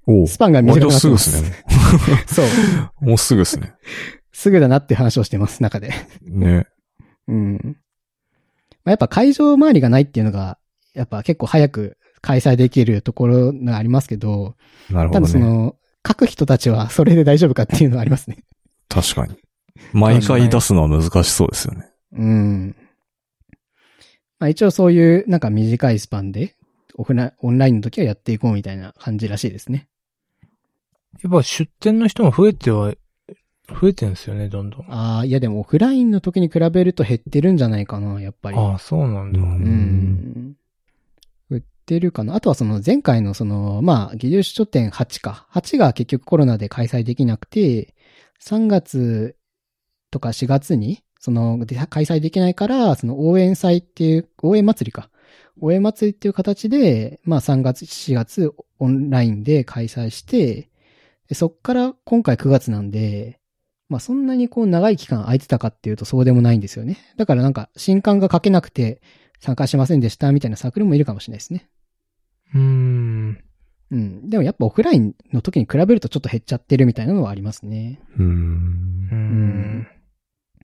[0.07, 1.29] おうスパンが短割とくなってます。
[1.29, 2.25] すぐっすね。
[2.25, 3.05] そう。
[3.05, 3.73] もうすぐっすね。
[4.37, 5.91] すぐだなっていう話をしてます、中で。
[6.21, 6.67] ね。
[7.27, 7.55] うん。
[7.55, 7.69] ま
[8.85, 10.59] あ、やっぱ会場周りがないっていうのが、
[10.93, 14.53] やっぱ結構早く開催できるところがありますけど、
[14.89, 15.25] たなるほどね。
[15.25, 15.75] だその、
[16.07, 18.43] 書く人たちはそれで大丈夫かっていうのはありますね。
[18.89, 19.35] 確かに。
[19.91, 21.89] 毎回出すのは難しそうですよね。
[22.13, 22.75] うん。
[24.37, 26.55] まあ一応そういうなんか短いスパンで、
[26.93, 29.87] オフラオンラインの時はやっていこうみたいな感じらしいですね。
[31.23, 32.99] やっぱ出店の人も増えてはい
[33.69, 34.81] 増えてんですよね、どんどん。
[34.89, 38.57] あああ、いやでもオフラインの時に比べると減ってるんじゃないかな、やっぱり。
[38.57, 39.39] あ、そうなんだ。
[39.39, 40.55] ううんん。
[41.49, 42.35] 売ってるかな？
[42.35, 45.47] あとはその前回のその、まあ、技術書店8か。
[45.51, 47.93] 8が結局コロナで開催できなくて、
[48.41, 49.35] 3月
[50.11, 55.09] とか4月に、その、で開催できないから、その応援祭っていう、応援祭りか。
[55.59, 60.69] 応援祭りっていう形で、まあ3月、4月オンラインで開催して、
[61.27, 63.39] でそっから今回9月なんで、
[63.89, 66.97] まあそんなにこう長い期間空いてたかっていうとそうでもないんですよね。
[67.17, 69.01] だからなんか新刊が書けなくて
[69.39, 71.69] 参加しませんでしたみたいなサークルもいるかもしれないですね。
[72.53, 73.43] うーん。
[73.91, 74.29] うん。
[74.29, 78.01] でもやっぱオフラインの時に比べるとちょっと減っちゃってるみたいなのはありますね。
[78.17, 78.23] う。
[78.23, 79.87] うんんん。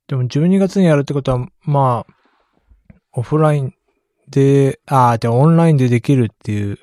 [0.07, 2.13] でも12月にやるってことは、まあ、
[3.13, 3.73] オフライン
[4.29, 6.79] で、ああ、で、オンラインでできるっていう、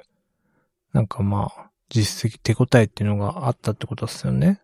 [0.92, 4.60] なんかまあ、実績、手応えっていうのがあったってことですよね。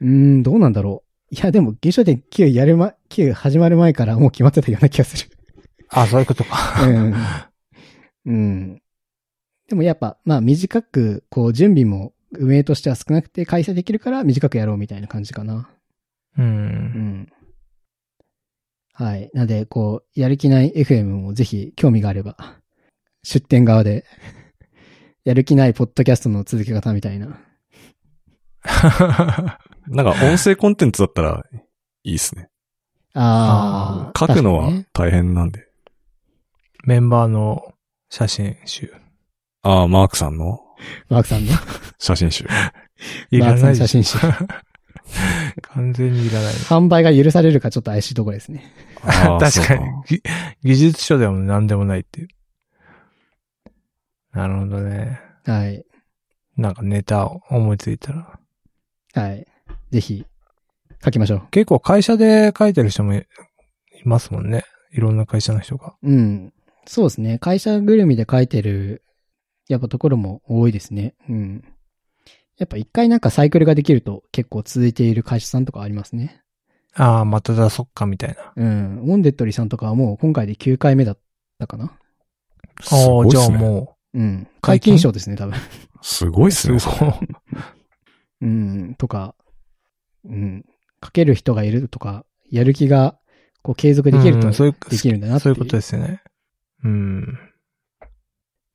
[0.00, 1.07] うーん、どうなんだろう。
[1.30, 5.30] いや、でも、芸書店9やるま、9始まる前からもう決まってたような気がする。
[5.90, 6.86] ああ、そういうことか。
[6.86, 7.14] うん。
[8.26, 8.82] うん。
[9.68, 15.70] でもやっぱ、まあ短く、こう、準備も運営としては少なくて開催できるから短くやろうみたいな感じかな。
[16.38, 16.42] う。
[16.42, 17.32] うんん。
[18.94, 19.30] はい。
[19.34, 22.36] なので、こう、やる気ない FM もぜひ興味があれば、
[23.22, 24.04] 出店側で、
[25.24, 27.38] やる気ないポッドキャストの続け方みたいな。
[29.88, 31.44] なんか音声コンテンツだったら
[32.04, 32.48] いいっすね。
[33.14, 34.18] ああ。
[34.18, 35.66] 書くのは大変なんで。
[36.84, 37.74] メンバーの
[38.10, 38.92] 写真集。
[39.62, 40.60] ああ、マークさんの？
[41.08, 41.52] マークさんの？
[41.98, 42.46] 写真集。
[43.30, 44.18] いらない写真集。
[45.62, 46.52] 完全にいらない。
[46.54, 48.72] 販売が許されるかちょっと怪しいところですね。
[49.02, 50.22] 確かに
[50.62, 52.28] 技術書でも何でもないっていう。
[54.32, 55.20] なるほどね。
[55.44, 55.84] はい。
[56.56, 58.37] なんかネタを思いついたら。
[59.18, 59.46] はい。
[59.90, 60.24] ぜひ、
[61.04, 61.42] 書きましょう。
[61.50, 63.24] 結構会社で書いてる人もいい
[64.04, 64.64] ますもんね。
[64.92, 65.94] いろんな会社の人が。
[66.02, 66.52] うん。
[66.86, 67.38] そうですね。
[67.38, 69.02] 会社ぐるみで書いてる、
[69.68, 71.14] やっぱところも多いですね。
[71.28, 71.64] うん。
[72.58, 76.42] やっぱ一回なんかサイクルができると結構続いている会社さんとかありますね。
[76.94, 78.52] ああ、まただそっかみたいな。
[78.56, 79.00] うん。
[79.02, 81.18] ウォンデッドリーさんとかはもう今回で9回目だっ
[81.58, 81.92] たかな。
[82.82, 83.50] すああ、じゃあ。
[83.50, 84.48] もうん。
[84.62, 85.54] 解禁賞ですね、多分。
[86.02, 86.78] すごいっう、すね。
[86.78, 87.12] すごい。
[88.40, 88.94] うん。
[88.96, 89.34] とか、
[90.24, 90.64] うん。
[91.04, 93.18] 書ける人がいるとか、やる気が、
[93.62, 96.22] こう継続できるとうんそういうできるんだなってそういうことですよね。
[96.84, 97.38] うん。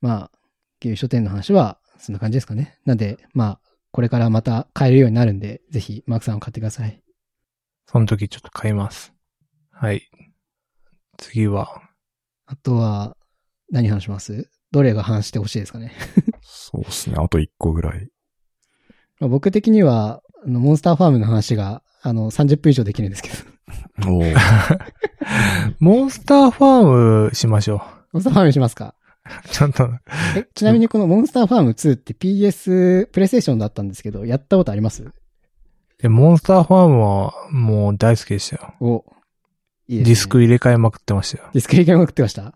[0.00, 0.38] まあ、
[0.80, 2.78] 旧書店の話は、そんな感じですかね。
[2.84, 7.02] なんで、まあ、これからまた買えるようになるんで、ぜひ、マークさんを買ってください。
[7.86, 9.12] その時ちょっと買います。
[9.70, 10.02] はい。
[11.16, 11.82] 次は、
[12.46, 13.16] あとは、
[13.70, 14.50] 何話します？
[14.72, 15.92] どれが話してほしいですかね。
[16.42, 17.16] そうですね。
[17.18, 18.10] あと一個ぐらい。
[19.20, 23.36] まあ僕的には、あの、モンスターファームの話が、あの、30分以上できるんですけど。
[24.16, 24.34] おー
[25.80, 28.94] モンスターファームしましょモンスターファームしますか？
[29.46, 29.48] う。
[29.48, 29.88] ちょっと、
[30.36, 35.04] え、ちなみにこのモンスターファーム2って PS、プレイステーションだったんですけど、やったことあります？
[36.02, 38.74] えモンスターファームはもう大好きでしたよ。
[38.80, 39.04] お、
[39.88, 40.04] いいね。
[40.04, 41.48] ディスク入れ替えまくってましたよ。
[41.54, 42.52] ディスク入れ替えまくってました？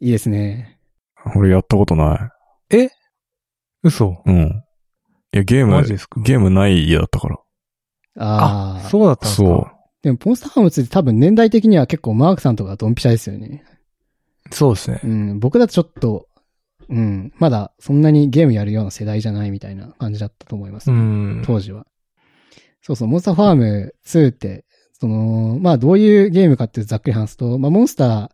[0.00, 0.78] いいですね。
[1.36, 2.32] 俺やったことな
[3.82, 4.30] 嘘い。
[4.30, 4.64] うん。
[5.38, 6.20] いや、ゲームマジ、ですか？
[6.20, 7.36] ゲームない家だったから。
[8.16, 8.88] ああ。
[8.88, 13.64] そうだったんですそうかでも、モンスターファーム2って多分年代的には結構マークさんとかドンピシャですよね。
[14.50, 15.06] そうですねう。
[15.06, 16.26] ん、僕だとちょっと、
[16.88, 21.42] うん、まだそんなにゲームやるような世代じゃないみたいな感じだったと思います、うん。
[21.44, 21.86] 当時は。
[22.80, 24.64] そうそう、モンスターファーム2って、
[25.00, 28.30] その、まあどういうゲームかってざっくり話すと、まあモンスター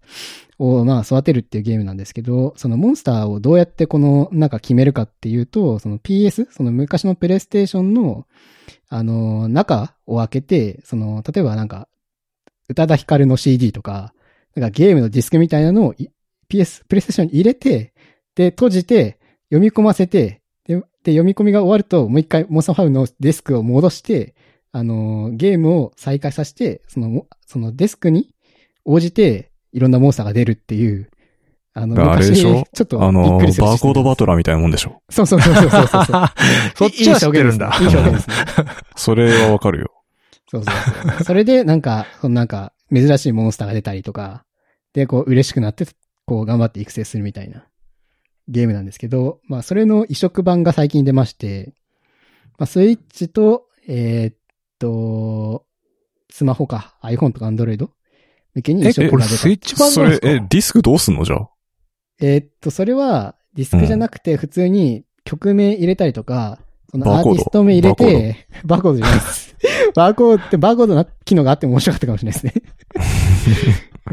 [0.58, 8.26] をまあ育てるっていうゲームなんですけど、そのモンスターをどうやってこのなんか決めるかっていうと、その PS、その昔のプレイステーションの、
[8.88, 11.88] あの、中を開けて、その、例えばなんか、
[12.68, 14.14] 宇多田ヒカルの CD とか、
[14.54, 15.94] なんかゲームのディスクみたいなのを
[16.48, 17.92] PS、プレイステーションに入れて、
[18.34, 19.18] で、閉じて、
[19.50, 24.34] 読み込ませて、で、で読み込みが終わると、もう一回モンスターファームのデスクを戻して、
[24.72, 28.34] あのゲームを再開させて、その、そのデスクに
[28.84, 31.10] 応じて、いろんなモンスターが出るっていう、
[31.74, 32.64] あの、あれでしょ？
[32.72, 35.02] ちょっとびっあのバーコードバトララーみたいなもんでしょ？
[35.10, 36.04] そうそうそうそうそうそう。
[36.76, 37.76] そっちは知ってるんだ。
[37.80, 38.36] いい表現ですね
[38.96, 39.90] それはわかるよ。
[40.48, 40.74] そうそう
[41.10, 41.24] そう。
[41.24, 44.44] それで、なんか、そのなんか、珍しいモンスターが出たりとか、
[44.92, 45.84] で、こう、嬉しくなって、
[46.26, 47.66] こう、頑張って育成するみたいな
[48.46, 51.74] ゲームなんですけど、まあ、それの移植版が最近出まして、
[52.58, 54.36] まあ、スイッチと、えーっ
[54.78, 55.64] と、
[56.30, 57.88] スマホか、iPhone とか Android
[58.56, 59.10] え、植が出た。
[59.10, 60.30] これスイッチ版それ、なんですか？
[60.30, 61.36] え、ディスクどうすんのじゃ？
[61.36, 61.48] あ。
[62.20, 66.58] えーっと、それは、ディスクじゃなくて、普通に曲名入れたりとか、
[66.90, 69.56] そのアーティスト名入れて、バーコードじゃないです。
[69.94, 72.62] バーコードって、バーコードな機能があっても面白かったかもしれないですね。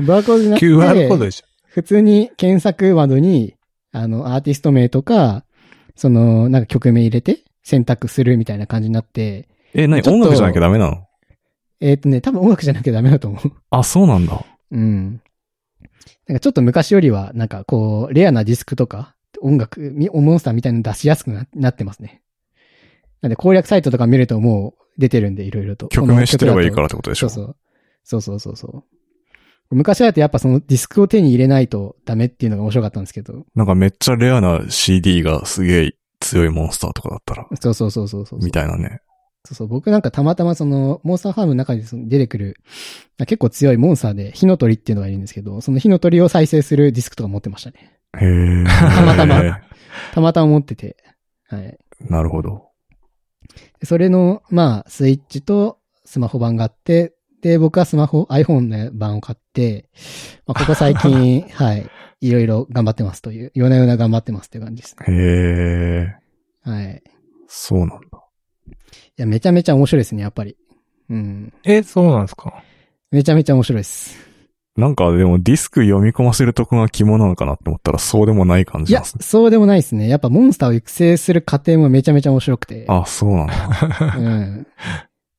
[0.07, 1.45] バーコードじゃなくて、QR コードでしょ。
[1.67, 3.55] 普通に検索窓に、
[3.91, 5.45] あの、アーティスト名とか、
[5.95, 10.97] その、なんか曲名入れて選択するみたいな感じになって、え、何ちょっと音楽じゃなきゃダメなの？
[11.81, 13.51] えっ、とね、多分音楽じゃなきゃダメだと思う。
[13.71, 14.45] あ、そうなんだ。
[14.71, 15.21] うん。
[16.27, 22.21] なんかちょっと昔よりは、なんかこう、レアなディスクとか、音楽、みモンスターみたいなの出しやすくななってますね。
[23.21, 25.87] なんで攻略サイトとか見るともう出てるんで、いろいろと。
[25.87, 27.55] 曲名知ってればいいかららってことでしょそうそう。
[28.03, 28.67] そうそうそうそ
[29.71, 29.75] う。
[29.75, 33.45] 昔だとやっぱそのディスクを手に入れないとダメっていうのが面白かったんですけど。
[33.55, 38.39] なんかめっちゃレアな CD がすげえ強いモンスターとかだったら、そうそうそうそうそう。
[38.39, 39.01] みたいなね。
[39.43, 39.67] そうそう。
[39.67, 42.57] 僕なんかたまたまその、モンスターファームの中にその出てくる、
[43.19, 47.99] 結構強いモンスターで、火の鳥っていうのがいるんですけど、その火の鳥を再生するディスクとか持ってましたね。
[48.19, 48.63] へえ。
[48.65, 49.41] たまたま
[50.13, 50.97] たまたま持ってて。
[51.47, 51.77] はい。
[52.09, 52.69] なるほど。
[53.79, 59.89] でそれの、まあ、スイッチとスマホ版があって、で、僕はスマホ、iPhone の版を買って、
[60.45, 61.89] まあ、ここ最近、 はい、
[62.21, 65.05] いろいろ頑張ってますという、夜な夜な頑張ってますっていう感じですね。
[65.07, 66.17] へ
[66.67, 66.69] え。
[66.69, 66.97] はい。
[66.97, 67.09] い
[67.47, 67.97] そうなんだ。
[69.21, 70.57] や、めちゃめちゃ面白いですね、やっぱり。
[71.09, 71.53] うん。
[71.63, 72.63] え、そうなんですか？
[73.11, 74.17] めちゃめちゃ面白いです。
[74.77, 80.07] なんかでもディスク読み込ませるとこが肝なのかなって思ったらそうでもない感いやじですね。、そうでもないですね。
[80.07, 82.85] やっぱモンスターを育成する過程もめちゃめちゃ面白くて。
[82.87, 84.15] あ、そうなんだ。
[84.17, 84.67] うん。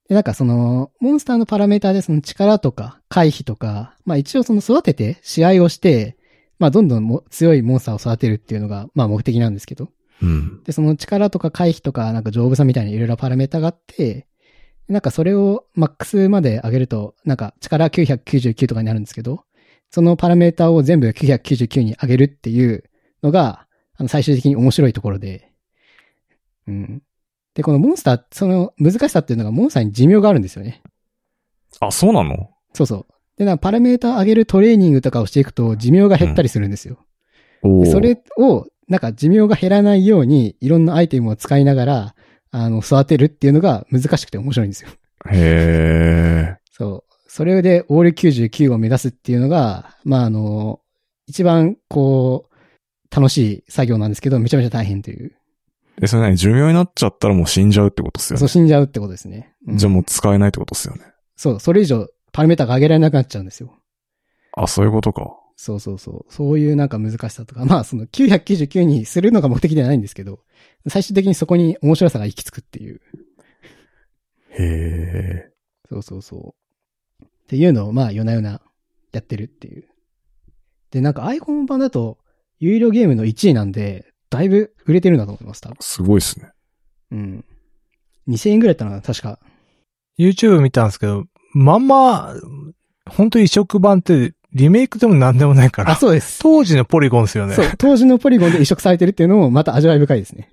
[0.08, 6.18] で、なんかその、モンスターのパラメーターでその力とか回避とか、まあ一応その育てて試合をして、
[6.58, 9.88] まあどんどんも強いモンスターを育てるっていうのが、まあ目的なんですけど。
[10.22, 10.62] うん。
[10.62, 14.26] で、その力とか回避とか、なんか丈夫さみたいないろいろパラメータがあって、
[14.88, 19.44] なんかそれをマックスまで上げると、なんか力999とかになるんですけど、
[19.90, 22.84] そのパラメータを全部999に上げるっていう
[23.22, 25.52] のが、あの最終的に面白いところで、
[26.66, 27.02] うん。
[27.54, 30.82] で、このモンスター、その難しさっていうのがモンスターに寿命があるんですよね。
[31.80, 32.50] あ、そうなの？
[32.72, 33.06] そうそう。
[33.36, 36.98] で、なんかパラメータ上げるトレーニングとかをしていくと寿命が減ったりするんですよ。
[37.62, 42.14] おーでそれを、なんか寿命が減らないように、いろんなアイテムを使いながら、
[42.50, 44.90] あの、育てるっていうのが難しくて面白いんですよ。
[45.30, 46.56] へえ。
[46.70, 47.14] そう。
[47.26, 50.80] それで、オール99を目指すっていうのが、まあ、あの、
[51.26, 55.32] 一番、こう、楽しい作業なんですけど、めちゃめちゃ大変という。
[56.02, 58.48] え、それ何寿命になっちゃったらもう死んじゃうってことっすよそう、ね。
[58.50, 59.54] 死んじゃうってことですね。
[59.66, 61.00] うんじゃあもう使えないってことっすよね。
[61.36, 63.74] そう、それ以上、パラメータが上げられなくなっちゃうんですよ。
[64.52, 65.41] あ、そういうことか。
[65.62, 66.32] そうそうそう。
[66.32, 70.40] そういうなんか難しさとか、まあその999にするのが目的ではないんですけど、
[70.88, 73.00] 最終的にそこに面白さが行き着くっていう。
[74.50, 75.52] へえ。
[75.88, 76.56] そうそうそ
[77.20, 77.24] う。
[77.24, 78.60] っていうのをまあ夜な夜な
[79.12, 79.84] やってるっていう。
[80.90, 82.18] で、なんか iPhone 版だと
[82.58, 85.76] 有料ゲームの1位なんで、だいぶ売れてるんだと思います、多分。
[85.78, 86.50] すごいっすね。
[87.12, 87.44] うん。
[88.26, 89.38] 2000円ぐらいだったのかな、確か。
[90.18, 92.34] YouTube 見たんですけど、まんま、
[93.08, 96.40] 本当に移植版ってリメイクでもなんでもないかあ、ら、そうです。
[96.40, 97.54] 当時のポリゴンですよね。
[97.54, 100.50] そう、当時のポリゴンで移植されてるっていうのもまた味わい深いですね。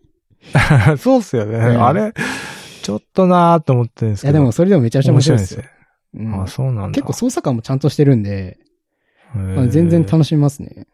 [0.97, 1.57] そうっすよね。
[1.57, 2.13] んあれ、
[2.81, 4.31] ちょっとなーと思ってるんですけど。
[4.31, 5.63] いやでもそれでもめちゃめちゃ面白いですよ。
[6.13, 6.95] 面うんあ、そうなんだ。
[6.95, 8.57] 結構操作感もちゃんとしてるんで、
[9.33, 10.87] まあ全然楽しみますね。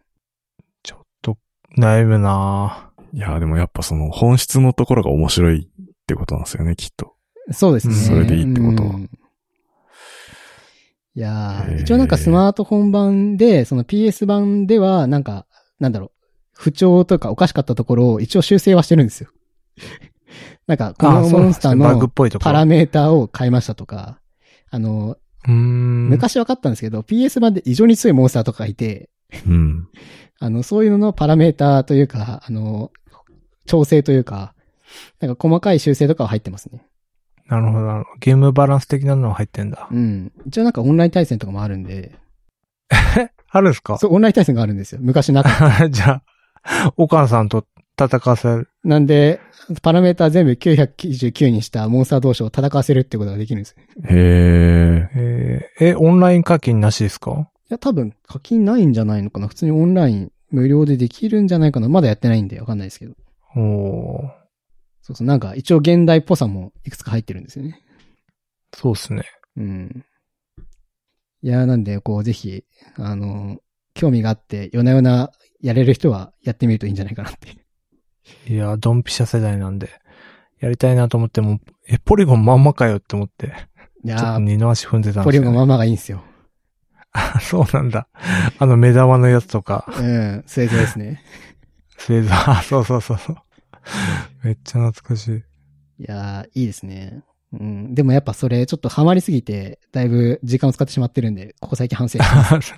[0.84, 1.38] ちょっと、
[1.78, 7.14] 悩むないや、でもやっぱその本質のところが面白いってことなんですよね、きっと。
[7.52, 7.94] そうですね。
[7.94, 9.10] それでいいってことはうん
[11.16, 15.46] いや一応なんかスマートフォン版で、その PS 版では、なんか、
[15.80, 16.12] なんだろう、
[16.54, 19.30] 不調とかおかしかったところを一応修正はしてるんですよ。
[20.68, 24.20] なんか、このモンスターバグっのぽいとこパラメーターを変えましたとか、
[24.70, 25.18] あの。
[25.48, 29.10] 昔分かったんですけど、PS 版で異常に強いモンスターとかがいて、
[29.48, 29.88] うん。
[30.40, 32.92] あの、そういうののパラメーターというか、あの、
[33.66, 34.54] 調整というか、
[35.20, 36.86] なんか細かい修正とかは入ってますね。
[37.48, 38.20] なるほどなるほど。
[38.20, 39.88] ゲームバランス的なのが入ってんだ。
[39.92, 40.32] うん。
[40.48, 42.16] 一応なんかオンライン対戦とかもあるんで、
[43.50, 43.98] あるんですか？
[43.98, 45.00] そう、オンライン対戦があるんですよ。
[45.02, 45.90] 昔なかった。
[45.92, 46.22] じゃ
[46.64, 47.66] あ、岡野さんと
[48.00, 48.70] 戦わせる。
[48.84, 49.40] なんで、
[49.82, 53.84] パラメータ全部999にしたモンスター同士を戦わせるってことができるんですよ。
[53.98, 55.10] いへえ。
[55.16, 57.48] えーえ、オンライン課金なしですか？
[57.70, 59.48] や、多分課金ないんじゃないのかな。
[59.48, 61.90] 普通にオンライン無料でできるんじゃないかな。
[61.90, 63.14] まだやってないんでわかんないですけど。
[63.56, 64.30] おー
[65.06, 67.80] そうそう、なんか一応現代っぽさもいくつか入ってるんですよね。
[68.74, 69.24] そうっすね。
[69.56, 70.04] うん。
[71.44, 72.64] いや、なんで、こう、ぜひ、
[72.96, 73.60] あの、
[73.94, 75.32] 興味があって、夜な夜な
[75.62, 77.56] やれる人はやってみるといいんじゃないかなって。
[78.52, 79.92] いや、ドンピシャ世代なんで、
[80.60, 83.54] やりたいなと思っても、え、ポリゴンまんまかよって思って、
[84.04, 85.52] いちょっとや二の足踏んでたんポですよ、ね。
[85.52, 86.24] リゴンままがいいんですよ。
[87.12, 88.08] あそうなんだ。
[88.58, 91.24] あの目玉のやつとか、うん、スエゾですね。
[91.98, 93.38] スウェード、あ、そうそうそうそう。
[94.44, 95.36] めっちゃ懐かしい。
[95.38, 95.44] い
[96.00, 97.24] やー、いいですね。
[97.54, 97.96] うん。
[97.96, 102.76] でもやっぱそれちょっとハマりすぎて、だいぶ時間を使ってしまってるんで、ここ最近反省してます。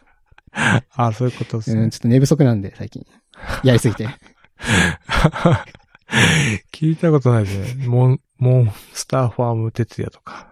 [0.96, 1.90] あ、そういうことですうん、ね。
[1.90, 3.06] ちょっと寝不足なんで、最近。
[3.64, 4.08] やりすぎて。
[6.72, 7.88] 聞いたことないですね。
[7.88, 10.52] モン、モンスターファーム哲也とか。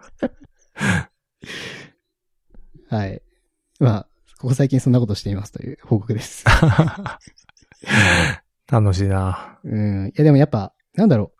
[2.88, 3.22] はい。
[3.80, 4.06] まあ、
[4.38, 6.44] ここ最近そんなことしていますという報告です。
[8.70, 9.58] 楽しいな。
[9.64, 10.08] うん。
[10.08, 11.38] いやでもやっぱ、なんだろう。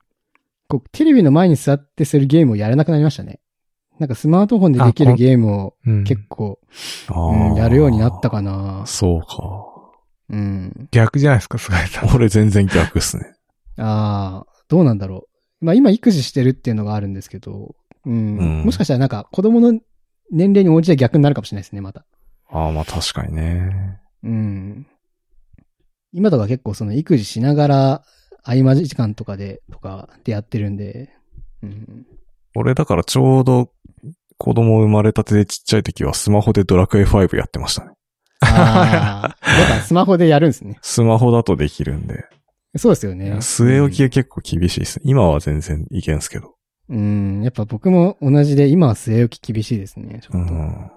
[0.68, 3.40] こう、テレビの前に座ってするゲームをやれなくなりましたね。
[3.98, 6.04] なんかスマートフォンでできるゲームをうん。
[6.04, 6.58] 結構、
[7.08, 8.82] あうん、ーやるようになったかな。
[8.86, 9.76] そうか。
[10.28, 10.88] うん。
[10.90, 12.14] 逆じゃないですか、菅井さん。
[12.14, 13.34] 俺全然逆っすね。
[13.78, 15.28] ああ、どうなんだろ
[15.60, 15.64] う。
[15.64, 17.74] まあ今育児してるっていうのがあるんですけど、
[18.04, 18.38] うん。
[18.38, 19.78] うんもしかしたらなんか子供の
[20.30, 22.04] 年齢に応じて逆になるかもしれないですね、また。
[22.50, 23.98] ああ、まあ確かにね。
[24.24, 24.86] うん。
[26.16, 28.02] 今とか結構その育児しながら
[28.42, 31.10] 合間時間とかで、とかでやってるんで、
[31.62, 32.06] うん。
[32.54, 33.70] 俺だからちょうど
[34.38, 37.90] 子供生まれたてでちっちゃい時はスマホでドラクエ5やってましたね。
[38.40, 40.78] ああ、やっぱスマホでやるんですね。
[40.80, 42.24] スマホだとできるんで。
[42.78, 43.32] そうですよね。
[43.34, 45.02] 据え置きが結構厳しいですね。
[45.06, 46.54] 今は全然いけんすけど。
[46.88, 47.42] うん。
[47.42, 50.20] やっぱ僕も同じで、今は据え置き厳しいですね。
[50.22, 50.54] ちうょっと。
[50.54, 50.90] ん。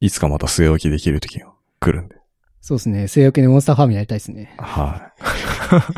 [0.00, 2.21] いつかまた据え置きできる時が来るんで。
[2.62, 3.02] そうですね。
[3.04, 4.54] 据え置きでモンスターファームやりたいですね。
[4.56, 5.12] は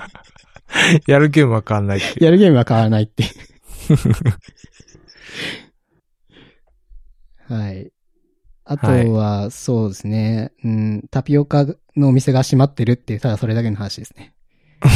[1.06, 2.24] やるゲームわかんないっていう。
[2.24, 3.24] やるゲームは変わらないって。
[7.48, 7.92] はい。
[8.64, 10.52] あとは、そうですね。
[10.64, 14.32] うん、タピオカのお店が閉まってるっていう、ただそれだけの話ですね。
[14.80, 14.88] い。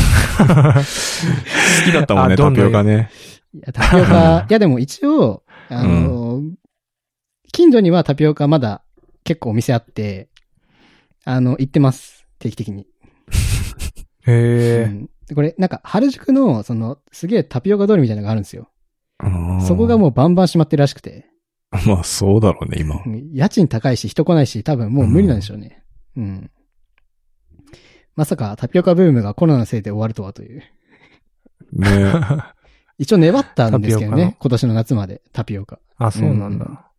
[1.84, 3.10] 好きだったもんね、タあどんどんピオカね。
[3.52, 6.40] いや、タピオカ、 いやでも一応、あの、
[7.52, 8.82] 近所にはタピオカまだ
[9.24, 10.30] 結構お店あって、
[11.28, 12.26] あの、行ってます。
[12.38, 12.86] 定期的に。
[14.26, 14.84] へえ。
[14.84, 18.70] うんでこれ、なんか、原宿の、その、すげえタピオカ通りみたいなのがあるんですよ。
[19.66, 21.26] そこがももうバンバン閉まってるらしくて。
[21.84, 21.88] う。
[21.88, 23.02] まあそうだろうね、今。
[23.04, 25.84] うん家賃高いし人来ないし多分もう無理なんでしょうね。
[26.16, 26.50] うん。
[28.16, 30.62] まさかタピオカブームがコロナのせいで終わるとはという。
[31.72, 32.14] ね
[32.96, 34.38] 一応粘ったんですけどね。
[34.40, 35.78] 今年の夏までタピオカ。
[35.98, 36.90] あ、そうなんうんだ。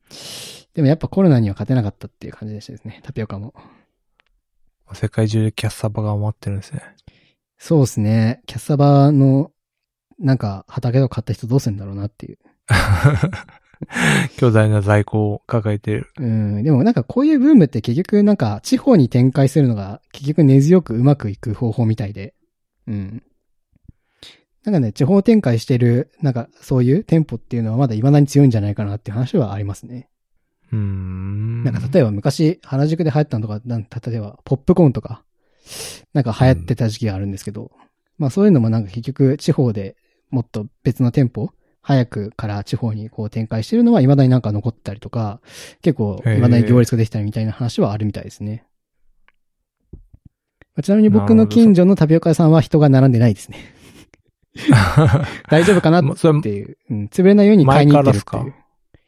[0.75, 3.01] でもやっぱコロナには勝てなかったっていう感じでしたですね。
[3.03, 3.55] タピオカも。
[4.95, 6.81] 世界中でキャッサバが余ってるんですね。
[7.57, 8.41] そうですね。
[8.45, 9.51] キャッサバの、
[10.19, 12.37] なんか畑を買った人どうするんだろうなっていう。
[14.37, 16.07] 巨大な在庫を抱えてる。
[16.19, 16.63] うん。
[16.63, 22.33] でもなんかこういうブームって結局なんか地方に展開するのが結局根強くうまくいく方法みたいで。
[22.87, 23.23] うん。
[24.63, 30.09] なんかね、地方展開してる、なんかそういう店舗っていうのはまだ未だに強いんじゃないかなっていう話はありますね。
[30.71, 31.63] うーん。
[31.63, 35.23] なんか例えば昔原宿で流行ったのとか、なん例えばポップコーンとか、
[36.13, 37.71] なんか流行ってた時期があるんですけど、
[38.17, 39.95] まあそういうのもなんか結局地方で
[40.29, 41.51] もっと別の店舗、
[41.81, 45.41] 早くから地方にこう展開してるのは未だになんか残ったりとか、
[45.81, 48.65] 結構未だに行列ができたりみたいな話はあるみたいですね。
[50.75, 53.57] まあちなみに僕の近所のタピオカ屋さんは人が並んでないですね。
[55.49, 56.77] 大丈夫かなっていう。
[56.89, 58.53] うん、潰れないように買いに行ってるっていう。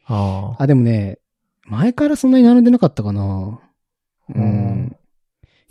[0.06, 0.62] ああ。
[0.62, 1.18] あ、でもね、
[1.66, 3.60] 前からそんなに並んでなかったかな。
[4.28, 4.96] ううんん。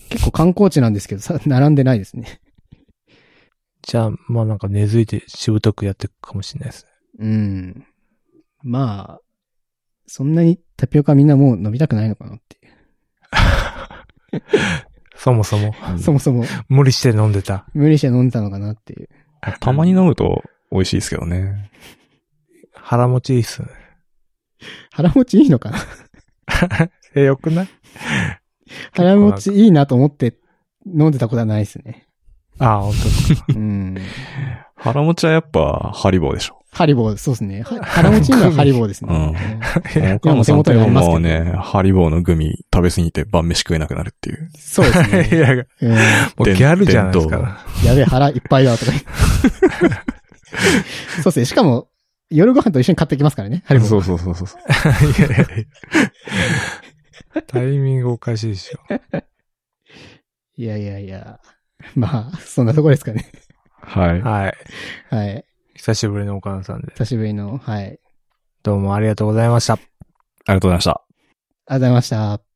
[0.10, 2.42] 結構観光地なんですけど、さ、並んでないですね。
[3.82, 6.92] じゃあ、まあなんか根付いてしぶとくやっていくかもしれないですね。
[7.20, 7.86] うん。
[8.64, 9.22] まあ、
[10.06, 14.42] そんなにタピオカみんなもう飲みたくないのかなっていう。
[15.16, 17.66] そもそも、 そもそも無理して飲んでた。
[17.74, 19.10] 無理して飲んでたのかなっていう。
[19.60, 21.72] たまに飲むと美味しいですけどね。
[22.74, 23.70] 腹持ちいいっすね。
[24.92, 25.78] 腹持ちいいのかな？
[27.16, 27.68] え、よくない？
[28.94, 30.36] 腹持ちいいなと思って
[30.86, 32.08] 飲んでたことはないですね。
[32.60, 32.94] ああ、本
[33.48, 33.54] 当。
[33.54, 33.98] うん。
[34.76, 36.58] 腹持ちはやっぱハリボーでしょ。
[36.74, 37.64] ハリボー、そうですね。
[37.64, 39.14] は腹持ちいいのはハリボーですね。
[39.14, 39.36] うん
[40.04, 44.50] うん岡野さんと手元にありますけどもうね、ハリボーのグミ食べ過ぎて晩飯食えなくなるっていう。
[44.58, 45.00] そうです
[45.36, 45.38] いね。
[45.42, 45.58] や、うん
[45.92, 45.98] も
[46.40, 47.66] うギャルじゃないですか。
[47.86, 48.92] やべえ、腹いっぱいだとか。
[48.92, 48.98] そ
[51.22, 51.46] うですね。
[51.46, 51.88] しかも、
[52.32, 53.64] 夜ご飯と一緒に買ってきますからね。
[53.66, 53.90] ハリボー。
[53.90, 54.60] そうそうそうそう。
[55.06, 55.68] いやいやい
[57.36, 58.80] やタイミングおかしいでしょ。
[60.58, 61.40] いやいやいや。
[61.96, 63.32] まあ、そんなところですかね。
[63.82, 64.22] はい。
[64.22, 64.54] はい。
[65.10, 65.46] はい。
[65.76, 66.92] 久しぶりの岡野さんで。
[66.94, 67.86] 久しぶりの、はい。
[67.86, 68.00] あり
[68.64, 69.74] どうもありがとうございました。
[69.74, 70.90] ありがとうございました。
[70.92, 72.51] がとうございました。